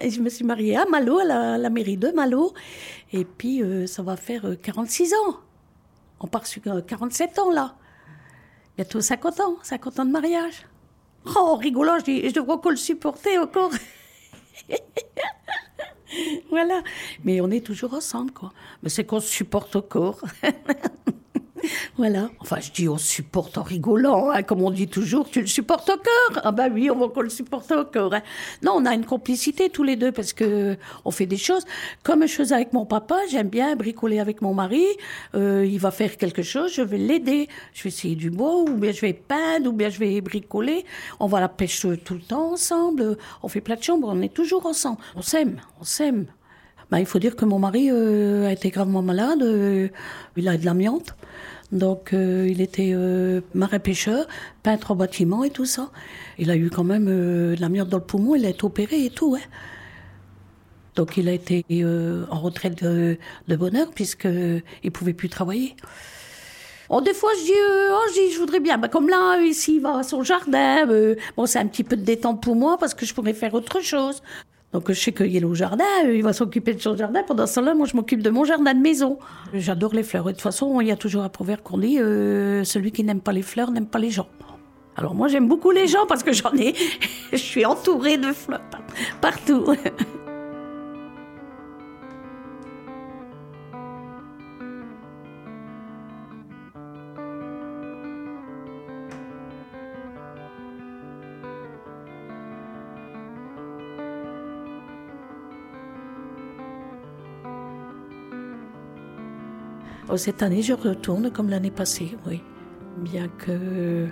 Et 0.00 0.10
je 0.10 0.20
me 0.20 0.28
suis 0.28 0.44
mariée 0.44 0.76
à 0.76 0.86
Malo, 0.86 1.20
à 1.20 1.56
la, 1.56 1.70
mairie 1.70 1.96
de 1.96 2.10
Malo. 2.10 2.52
Et 3.12 3.24
puis, 3.24 3.62
euh, 3.62 3.86
ça 3.86 4.02
va 4.02 4.16
faire 4.16 4.44
46 4.60 5.12
euh, 5.12 5.16
ans. 5.18 5.36
On 6.18 6.26
part 6.26 6.48
sur 6.48 6.62
47 6.84 7.38
euh, 7.38 7.42
ans, 7.42 7.52
là. 7.52 7.76
Bientôt 8.76 9.00
50 9.00 9.38
ans, 9.38 9.56
50 9.62 10.00
ans 10.00 10.04
de 10.04 10.10
mariage. 10.10 10.66
Oh, 11.36 11.54
rigolant, 11.54 11.98
je, 12.04 12.26
je 12.26 12.32
devrais 12.32 12.54
encore 12.54 12.72
le 12.72 12.76
supporter 12.76 13.38
encore. 13.38 13.70
voilà. 16.50 16.82
Mais 17.22 17.40
on 17.40 17.52
est 17.52 17.64
toujours 17.64 17.94
ensemble, 17.94 18.32
quoi. 18.32 18.52
Mais 18.82 18.88
c'est 18.88 19.04
qu'on 19.04 19.20
se 19.20 19.28
supporte 19.28 19.76
encore. 19.76 20.22
Voilà. 21.96 22.30
Enfin, 22.40 22.58
je 22.60 22.70
dis 22.70 22.88
on 22.88 22.98
supporte 22.98 23.58
en 23.58 23.62
rigolant, 23.62 24.30
hein, 24.30 24.42
comme 24.42 24.62
on 24.62 24.70
dit 24.70 24.88
toujours, 24.88 25.28
tu 25.30 25.40
le 25.40 25.46
supportes 25.46 25.88
au 25.88 25.96
cœur. 25.96 26.42
Ah 26.44 26.52
ben 26.52 26.70
oui, 26.72 26.90
on 26.90 26.98
va 26.98 27.08
qu'on 27.08 27.22
le 27.22 27.30
supporte 27.30 27.70
au 27.72 27.84
cœur. 27.84 28.12
Hein. 28.14 28.22
Non, 28.62 28.72
on 28.76 28.84
a 28.84 28.94
une 28.94 29.04
complicité 29.04 29.70
tous 29.70 29.82
les 29.82 29.96
deux 29.96 30.12
parce 30.12 30.32
que 30.32 30.76
on 31.04 31.10
fait 31.10 31.26
des 31.26 31.36
choses. 31.36 31.64
Comme 32.02 32.26
je 32.26 32.32
faisais 32.32 32.54
avec 32.54 32.72
mon 32.72 32.86
papa, 32.86 33.16
j'aime 33.30 33.48
bien 33.48 33.76
bricoler 33.76 34.18
avec 34.18 34.42
mon 34.42 34.54
mari. 34.54 34.84
Euh, 35.34 35.66
il 35.66 35.78
va 35.78 35.90
faire 35.90 36.16
quelque 36.16 36.42
chose, 36.42 36.72
je 36.74 36.82
vais 36.82 36.98
l'aider. 36.98 37.48
Je 37.72 37.82
vais 37.84 37.88
essayer 37.88 38.16
du 38.16 38.30
bois, 38.30 38.56
ou 38.62 38.74
bien 38.74 38.92
je 38.92 39.00
vais 39.00 39.12
peindre, 39.12 39.70
ou 39.70 39.72
bien 39.72 39.88
je 39.88 39.98
vais 39.98 40.20
bricoler. 40.20 40.84
On 41.20 41.26
va 41.26 41.38
à 41.38 41.40
la 41.42 41.48
pêche 41.48 41.86
tout 42.04 42.14
le 42.14 42.20
temps 42.20 42.52
ensemble. 42.52 43.16
On 43.42 43.48
fait 43.48 43.60
plein 43.60 43.76
de 43.76 43.82
chambres, 43.82 44.08
on 44.10 44.20
est 44.22 44.32
toujours 44.32 44.66
ensemble. 44.66 44.98
On 45.14 45.22
s'aime, 45.22 45.60
on 45.80 45.84
s'aime. 45.84 46.26
Ben, 46.90 46.98
il 46.98 47.06
faut 47.06 47.18
dire 47.18 47.34
que 47.34 47.44
mon 47.44 47.58
mari 47.58 47.90
euh, 47.90 48.46
a 48.46 48.52
été 48.52 48.70
gravement 48.70 49.02
malade. 49.02 49.42
Euh, 49.42 49.88
il 50.36 50.48
a 50.48 50.56
de 50.56 50.64
l'amiante. 50.64 51.16
Donc 51.72 52.12
euh, 52.12 52.46
il 52.48 52.60
était 52.60 52.92
euh, 52.94 53.40
marin-pêcheur, 53.54 54.26
peintre 54.62 54.92
en 54.92 54.96
bâtiment 54.96 55.42
et 55.44 55.50
tout 55.50 55.64
ça. 55.64 55.90
Il 56.38 56.50
a 56.50 56.56
eu 56.56 56.70
quand 56.70 56.84
même 56.84 57.08
euh, 57.08 57.56
de 57.56 57.60
l'amiante 57.60 57.88
dans 57.88 57.98
le 57.98 58.04
poumon, 58.04 58.34
il 58.34 58.46
a 58.46 58.50
été 58.50 58.64
opéré 58.64 59.04
et 59.04 59.10
tout. 59.10 59.36
Hein. 59.36 59.44
Donc 60.94 61.16
il 61.16 61.28
a 61.28 61.32
été 61.32 61.64
en 62.30 62.40
retraite 62.40 62.82
de, 62.82 63.18
bonheur 63.48 63.90
puisqu'il 63.90 64.62
ne 64.84 64.90
pouvait 64.90 65.12
plus 65.12 65.28
travailler. 65.28 65.76
Oh, 66.88 67.02
des 67.02 67.12
fois, 67.12 67.32
je 67.38 67.44
dis, 67.44 67.52
oh, 67.52 68.30
je 68.32 68.38
voudrais 68.38 68.60
bien. 68.60 68.78
Bah, 68.78 68.88
comme 68.88 69.08
là, 69.08 69.42
ici, 69.42 69.74
il 69.74 69.82
va 69.82 69.98
à 69.98 70.02
son 70.04 70.22
jardin. 70.22 70.86
bon, 71.36 71.44
c'est 71.44 71.58
un 71.58 71.66
petit 71.66 71.84
peu 71.84 71.96
de 71.96 72.02
détente 72.02 72.42
pour 72.42 72.56
moi 72.56 72.78
parce 72.78 72.94
que 72.94 73.04
je 73.04 73.12
pourrais 73.12 73.34
faire 73.34 73.52
autre 73.52 73.82
chose. 73.82 74.22
Donc 74.76 74.92
je 74.92 75.00
sais 75.00 75.14
est 75.18 75.42
au 75.42 75.54
jardin, 75.54 75.86
il 76.06 76.22
va 76.22 76.34
s'occuper 76.34 76.74
de 76.74 76.82
son 76.82 76.94
jardin. 76.94 77.22
Pendant 77.22 77.46
ce 77.46 77.54
temps-là, 77.54 77.74
moi, 77.74 77.86
je 77.86 77.96
m'occupe 77.96 78.20
de 78.20 78.28
mon 78.28 78.44
jardin 78.44 78.74
de 78.74 78.78
maison. 78.78 79.18
J'adore 79.54 79.94
les 79.94 80.02
fleurs. 80.02 80.28
Et 80.28 80.32
de 80.32 80.36
toute 80.36 80.42
façon, 80.42 80.82
il 80.82 80.88
y 80.88 80.90
a 80.90 80.96
toujours 80.96 81.22
un 81.22 81.30
proverbe 81.30 81.62
qu'on 81.62 81.78
dit 81.78 81.98
euh, 81.98 82.62
celui 82.62 82.92
qui 82.92 83.02
n'aime 83.02 83.22
pas 83.22 83.32
les 83.32 83.40
fleurs 83.40 83.70
n'aime 83.70 83.86
pas 83.86 83.98
les 83.98 84.10
gens. 84.10 84.28
Alors 84.94 85.14
moi, 85.14 85.28
j'aime 85.28 85.48
beaucoup 85.48 85.70
les 85.70 85.86
gens 85.86 86.04
parce 86.06 86.22
que 86.22 86.34
j'en 86.34 86.52
ai. 86.52 86.74
je 87.32 87.38
suis 87.38 87.64
entourée 87.64 88.18
de 88.18 88.32
fleurs 88.34 88.60
partout. 89.22 89.64
cette 110.14 110.42
année, 110.42 110.62
je 110.62 110.72
retourne 110.72 111.30
comme 111.32 111.50
l'année 111.50 111.72
passée, 111.72 112.16
oui. 112.26 112.40
Bien 112.98 113.28
que 113.28 114.06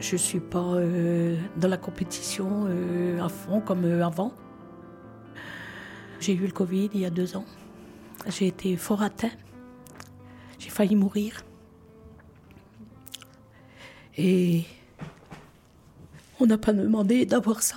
je 0.00 0.12
ne 0.14 0.18
suis 0.18 0.40
pas 0.40 0.74
euh, 0.74 1.36
dans 1.56 1.68
la 1.68 1.76
compétition 1.76 2.64
euh, 2.66 3.22
à 3.22 3.28
fond 3.28 3.60
comme 3.60 3.84
euh, 3.84 4.04
avant. 4.04 4.32
J'ai 6.20 6.34
eu 6.34 6.46
le 6.46 6.52
Covid 6.52 6.90
il 6.94 7.00
y 7.00 7.04
a 7.04 7.10
deux 7.10 7.36
ans. 7.36 7.44
J'ai 8.26 8.46
été 8.46 8.76
fort 8.76 9.02
atteint. 9.02 9.30
J'ai 10.58 10.70
failli 10.70 10.96
mourir. 10.96 11.44
Et 14.16 14.64
on 16.40 16.46
n'a 16.46 16.58
pas 16.58 16.72
demandé 16.72 17.26
d'avoir 17.26 17.62
ça. 17.62 17.76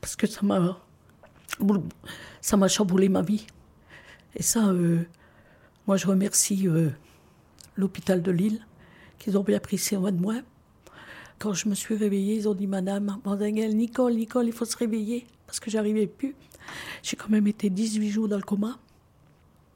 Parce 0.00 0.16
que 0.16 0.26
ça 0.26 0.40
m'a, 0.42 0.78
ça 2.40 2.56
m'a 2.56 2.68
chamboulé 2.68 3.08
ma 3.08 3.22
vie. 3.22 3.46
Et 4.34 4.42
ça, 4.42 4.72
moi, 5.86 5.96
je 5.96 6.06
remercie 6.06 6.68
euh, 6.68 6.90
l'hôpital 7.76 8.22
de 8.22 8.30
Lille, 8.30 8.64
qu'ils 9.18 9.36
ont 9.36 9.42
bien 9.42 9.58
pris 9.58 9.78
soin 9.78 10.12
de 10.12 10.20
moi. 10.20 10.36
Quand 11.38 11.54
je 11.54 11.68
me 11.68 11.74
suis 11.74 11.96
réveillée, 11.96 12.36
ils 12.36 12.48
ont 12.48 12.54
dit 12.54 12.68
Madame 12.68 13.18
Mandengel, 13.24 13.76
Nicole, 13.76 14.14
Nicole, 14.14 14.46
il 14.46 14.52
faut 14.52 14.64
se 14.64 14.76
réveiller, 14.76 15.26
parce 15.46 15.58
que 15.58 15.70
j'arrivais 15.70 16.06
plus. 16.06 16.36
J'ai 17.02 17.16
quand 17.16 17.28
même 17.28 17.48
été 17.48 17.68
18 17.68 18.10
jours 18.10 18.28
dans 18.28 18.36
le 18.36 18.42
coma. 18.42 18.78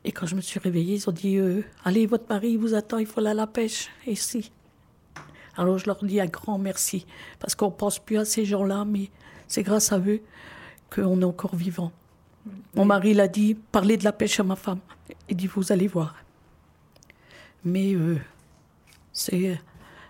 Et 0.04 0.12
quand 0.12 0.26
je 0.26 0.36
me 0.36 0.40
suis 0.40 0.60
réveillée, 0.60 0.94
ils 0.94 1.08
ont 1.08 1.12
dit 1.12 1.36
euh, 1.38 1.62
Allez, 1.84 2.06
votre 2.06 2.28
mari 2.28 2.56
vous 2.56 2.74
attend, 2.74 2.98
il 2.98 3.06
faut 3.06 3.18
aller 3.18 3.30
à 3.30 3.34
la 3.34 3.48
pêche. 3.48 3.88
Si. 4.14 4.52
Alors 5.56 5.78
je 5.78 5.86
leur 5.86 6.04
dis 6.04 6.20
un 6.20 6.26
grand 6.26 6.58
merci, 6.58 7.06
parce 7.40 7.56
qu'on 7.56 7.72
pense 7.72 7.98
plus 7.98 8.18
à 8.18 8.24
ces 8.24 8.44
gens-là, 8.44 8.84
mais 8.84 9.10
c'est 9.48 9.64
grâce 9.64 9.90
à 9.90 9.98
eux 9.98 10.20
qu'on 10.94 11.20
est 11.20 11.24
encore 11.24 11.56
vivant. 11.56 11.90
Mon 12.74 12.84
mari 12.84 13.14
l'a 13.14 13.28
dit, 13.28 13.54
parlez 13.54 13.96
de 13.96 14.04
la 14.04 14.12
pêche 14.12 14.38
à 14.40 14.42
ma 14.42 14.56
femme. 14.56 14.80
Il 15.28 15.36
dit, 15.36 15.46
vous 15.46 15.72
allez 15.72 15.88
voir. 15.88 16.14
Mais 17.64 17.94
euh, 17.94 18.18
c'est 19.12 19.60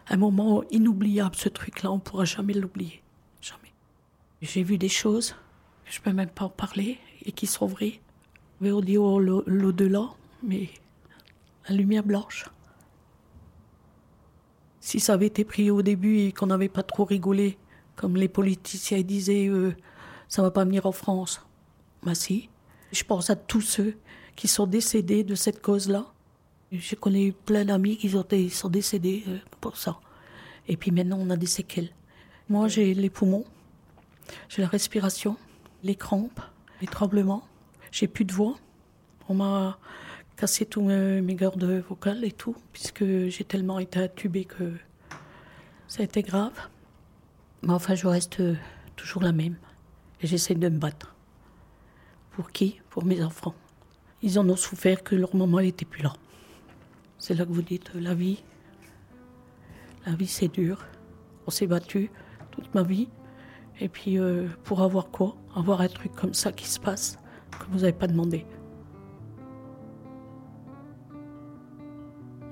un 0.08 0.16
moment 0.16 0.62
inoubliable, 0.70 1.36
ce 1.36 1.48
truc-là. 1.48 1.90
On 1.90 1.96
ne 1.96 2.00
pourra 2.00 2.24
jamais 2.24 2.52
l'oublier. 2.52 3.02
Jamais. 3.40 3.72
J'ai 4.42 4.62
vu 4.62 4.78
des 4.78 4.88
choses 4.88 5.30
que 5.84 5.92
je 5.92 6.00
ne 6.00 6.04
peux 6.04 6.12
même 6.12 6.28
pas 6.28 6.46
en 6.46 6.50
parler 6.50 6.98
et 7.24 7.32
qui 7.32 7.46
sont 7.46 7.66
vraies. 7.66 8.00
Mais 8.60 8.72
on 8.72 8.80
dit 8.80 8.98
oh, 8.98 9.20
l'au-delà, 9.20 10.10
mais 10.42 10.68
la 11.68 11.74
lumière 11.74 12.04
blanche. 12.04 12.46
Si 14.80 15.00
ça 15.00 15.14
avait 15.14 15.26
été 15.26 15.44
pris 15.44 15.70
au 15.70 15.82
début 15.82 16.18
et 16.18 16.32
qu'on 16.32 16.46
n'avait 16.46 16.68
pas 16.68 16.82
trop 16.82 17.04
rigolé, 17.04 17.58
comme 17.96 18.16
les 18.16 18.28
politiciens 18.28 19.02
disaient, 19.02 19.48
euh, 19.48 19.74
ça 20.28 20.42
va 20.42 20.50
pas 20.50 20.64
venir 20.64 20.86
en 20.86 20.92
France. 20.92 21.45
Je 22.92 23.04
pense 23.04 23.30
à 23.30 23.36
tous 23.36 23.60
ceux 23.60 23.96
qui 24.36 24.48
sont 24.48 24.66
décédés 24.66 25.24
de 25.24 25.34
cette 25.34 25.60
cause-là. 25.60 26.06
Je 26.72 26.94
connais 26.94 27.32
plein 27.32 27.64
d'amis 27.64 27.96
qui 27.96 28.10
sont 28.50 28.68
décédés 28.68 29.24
euh, 29.28 29.38
pour 29.60 29.76
ça. 29.76 29.98
Et 30.68 30.76
puis 30.76 30.90
maintenant, 30.90 31.18
on 31.20 31.30
a 31.30 31.36
des 31.36 31.46
séquelles. 31.46 31.90
Moi, 32.48 32.68
j'ai 32.68 32.94
les 32.94 33.10
poumons, 33.10 33.44
j'ai 34.48 34.62
la 34.62 34.68
respiration, 34.68 35.36
les 35.82 35.94
crampes, 35.94 36.40
les 36.80 36.86
tremblements. 36.86 37.46
J'ai 37.92 38.08
plus 38.08 38.24
de 38.24 38.32
voix. 38.32 38.56
On 39.28 39.34
m'a 39.34 39.78
cassé 40.36 40.66
tous 40.66 40.82
mes, 40.82 41.34
gardes 41.34 41.64
vocales 41.88 42.24
et 42.24 42.32
tout, 42.32 42.56
puisque 42.72 43.04
j'ai 43.04 43.44
tellement 43.44 43.78
été 43.78 44.00
intubée 44.00 44.44
que 44.44 44.72
ça 45.88 46.02
a 46.02 46.04
été 46.04 46.22
grave. 46.22 46.52
Mais 47.62 47.72
enfin, 47.72 47.94
je 47.94 48.06
reste 48.06 48.42
toujours 48.96 49.22
la 49.22 49.32
même. 49.32 49.56
Et 50.20 50.26
j'essaie 50.26 50.54
de 50.54 50.68
me 50.68 50.78
battre. 50.78 51.15
Pour 52.36 52.52
qui? 52.52 52.82
Pour 52.90 53.06
mes 53.06 53.24
enfants. 53.24 53.54
Ils 54.20 54.38
en 54.38 54.46
ont 54.50 54.56
souffert 54.56 55.02
que 55.02 55.14
leur 55.14 55.34
maman 55.34 55.60
n'était 55.60 55.86
plus 55.86 56.02
là. 56.02 56.12
C'est 57.16 57.32
là 57.32 57.46
que 57.46 57.52
vous 57.52 57.62
dites 57.62 57.90
la 57.94 58.14
vie. 58.14 58.44
La 60.04 60.12
vie, 60.12 60.26
c'est 60.26 60.48
dur. 60.48 60.84
On 61.46 61.50
s'est 61.50 61.66
battu 61.66 62.10
toute 62.50 62.74
ma 62.74 62.82
vie. 62.82 63.08
Et 63.80 63.88
puis, 63.88 64.18
euh, 64.18 64.48
pour 64.64 64.82
avoir 64.82 65.10
quoi? 65.10 65.34
Avoir 65.54 65.80
un 65.80 65.88
truc 65.88 66.12
comme 66.14 66.34
ça 66.34 66.52
qui 66.52 66.66
se 66.68 66.78
passe, 66.78 67.18
que 67.58 67.64
vous 67.70 67.80
n'avez 67.80 67.94
pas 67.94 68.06
demandé. 68.06 68.44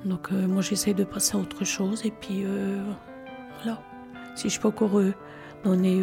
Donc, 0.07 0.33
euh, 0.33 0.49
moi, 0.49 0.63
j'essaie 0.63 0.95
de 0.95 1.05
passer 1.05 1.37
à 1.37 1.41
autre 1.41 1.65
chose. 1.65 2.07
Et 2.07 2.11
puis, 2.11 2.45
euh, 2.45 2.83
voilà. 3.57 3.83
Si 4.35 4.49
je 4.49 4.59
peux 4.59 4.69
encore 4.69 4.99
donner 5.63 6.03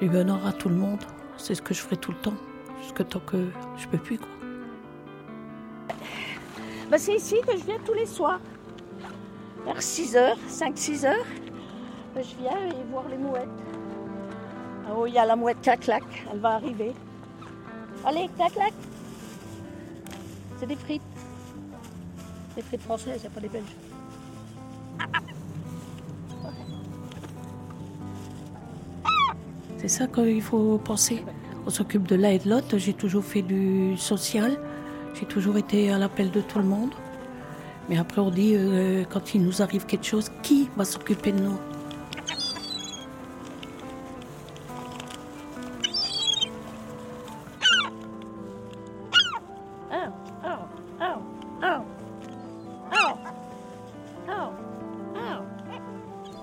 du 0.00 0.08
bonheur 0.10 0.46
à 0.46 0.52
tout 0.52 0.68
le 0.68 0.76
monde, 0.76 1.02
c'est 1.38 1.54
ce 1.54 1.62
que 1.62 1.72
je 1.72 1.80
ferai 1.80 1.96
tout 1.96 2.12
le 2.12 2.18
temps. 2.18 2.36
Jusque 2.82 3.06
tant 3.08 3.20
que 3.20 3.50
je 3.76 3.86
peux 3.88 3.98
plus, 3.98 4.18
quoi. 4.18 4.28
Bah, 6.90 6.98
c'est 6.98 7.14
ici 7.14 7.36
que 7.46 7.56
je 7.56 7.64
viens 7.64 7.78
tous 7.84 7.94
les 7.94 8.06
soirs. 8.06 8.40
Vers 9.64 9.78
6h, 9.78 10.34
5-6 10.48 11.06
heures. 11.06 11.26
Bah, 12.14 12.20
je 12.22 12.34
viens 12.42 12.66
et 12.66 12.84
voir 12.90 13.08
les 13.08 13.18
mouettes. 13.18 13.48
Ah 14.86 14.94
oh, 14.96 15.06
il 15.06 15.14
y 15.14 15.18
a 15.18 15.24
la 15.24 15.36
mouette 15.36 15.60
clac 15.60 16.02
elle 16.32 16.40
va 16.40 16.54
arriver. 16.54 16.92
Allez, 18.04 18.28
clac 18.36 18.52
clac. 18.52 18.72
C'est 20.58 20.66
des 20.66 20.74
frites. 20.74 21.02
Des 22.56 22.62
frites 22.62 22.82
françaises, 22.82 23.18
il 23.18 23.20
n'y 23.20 23.26
a 23.26 23.30
pas 23.30 23.40
des 23.40 23.48
belges. 23.48 23.76
C'est 29.78 29.88
ça 29.88 30.06
qu'il 30.08 30.42
faut 30.42 30.78
penser. 30.78 31.24
On 31.66 31.70
s'occupe 31.70 32.06
de 32.06 32.16
l'un 32.16 32.30
et 32.30 32.38
de 32.38 32.48
l'autre. 32.48 32.78
J'ai 32.78 32.94
toujours 32.94 33.24
fait 33.24 33.42
du 33.42 33.96
social. 33.96 34.58
J'ai 35.14 35.26
toujours 35.26 35.56
été 35.56 35.90
à 35.90 35.98
l'appel 35.98 36.30
de 36.30 36.40
tout 36.40 36.58
le 36.58 36.64
monde. 36.64 36.90
Mais 37.88 37.98
après, 37.98 38.20
on 38.20 38.30
dit, 38.30 38.54
euh, 38.54 39.04
quand 39.08 39.34
il 39.34 39.42
nous 39.42 39.62
arrive 39.62 39.84
quelque 39.86 40.06
chose, 40.06 40.30
qui 40.42 40.68
va 40.76 40.84
s'occuper 40.84 41.32
de 41.32 41.40
nous? 41.40 41.58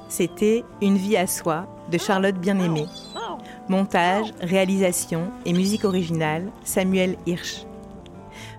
C'était 0.10 0.65
Une 0.82 0.97
vie 0.97 1.15
à 1.15 1.27
soi 1.27 1.67
de 1.91 1.97
Charlotte 1.99 2.38
Bien-Aimée. 2.38 2.88
Montage, 3.69 4.34
réalisation 4.41 5.32
et 5.45 5.53
musique 5.53 5.84
originale, 5.84 6.51
Samuel 6.63 7.17
Hirsch. 7.25 7.65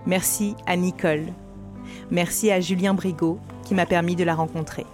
Merci 0.05 0.55
à 0.65 0.75
Nicole. 0.75 1.27
Merci 2.11 2.51
à 2.51 2.59
Julien 2.59 2.93
Brigaud 2.93 3.39
qui 3.65 3.75
m'a 3.75 3.85
permis 3.85 4.15
de 4.15 4.23
la 4.23 4.35
rencontrer. 4.35 4.85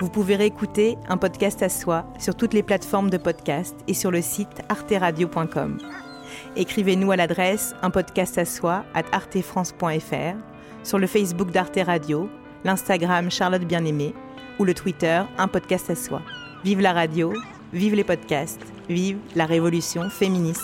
Vous 0.00 0.08
pouvez 0.08 0.36
réécouter 0.36 0.96
un 1.08 1.16
podcast 1.16 1.62
à 1.62 1.68
soi 1.68 2.06
sur 2.18 2.34
toutes 2.36 2.54
les 2.54 2.62
plateformes 2.62 3.10
de 3.10 3.18
podcast 3.18 3.74
et 3.88 3.94
sur 3.94 4.10
le 4.10 4.22
site 4.22 4.62
arteradio.com. 4.68 5.78
Écrivez-nous 6.56 7.10
à 7.10 7.16
l'adresse 7.16 7.74
un 7.82 7.90
podcast 7.90 8.38
à 8.38 8.44
soi 8.44 8.84
at 8.94 9.04
artefrance.fr, 9.12 10.36
sur 10.84 10.98
le 10.98 11.06
Facebook 11.06 11.50
d'Arte 11.50 11.80
Radio, 11.84 12.30
l'Instagram 12.64 13.30
Charlotte 13.30 13.64
Bien-Aimée 13.64 14.14
ou 14.58 14.64
le 14.64 14.74
Twitter 14.74 15.22
un 15.36 15.48
podcast 15.48 15.90
à 15.90 15.96
soi. 15.96 16.22
Vive 16.64 16.80
la 16.80 16.92
radio, 16.92 17.32
vive 17.72 17.94
les 17.94 18.04
podcasts, 18.04 18.60
vive 18.88 19.18
la 19.36 19.46
révolution 19.46 20.08
féministe. 20.10 20.62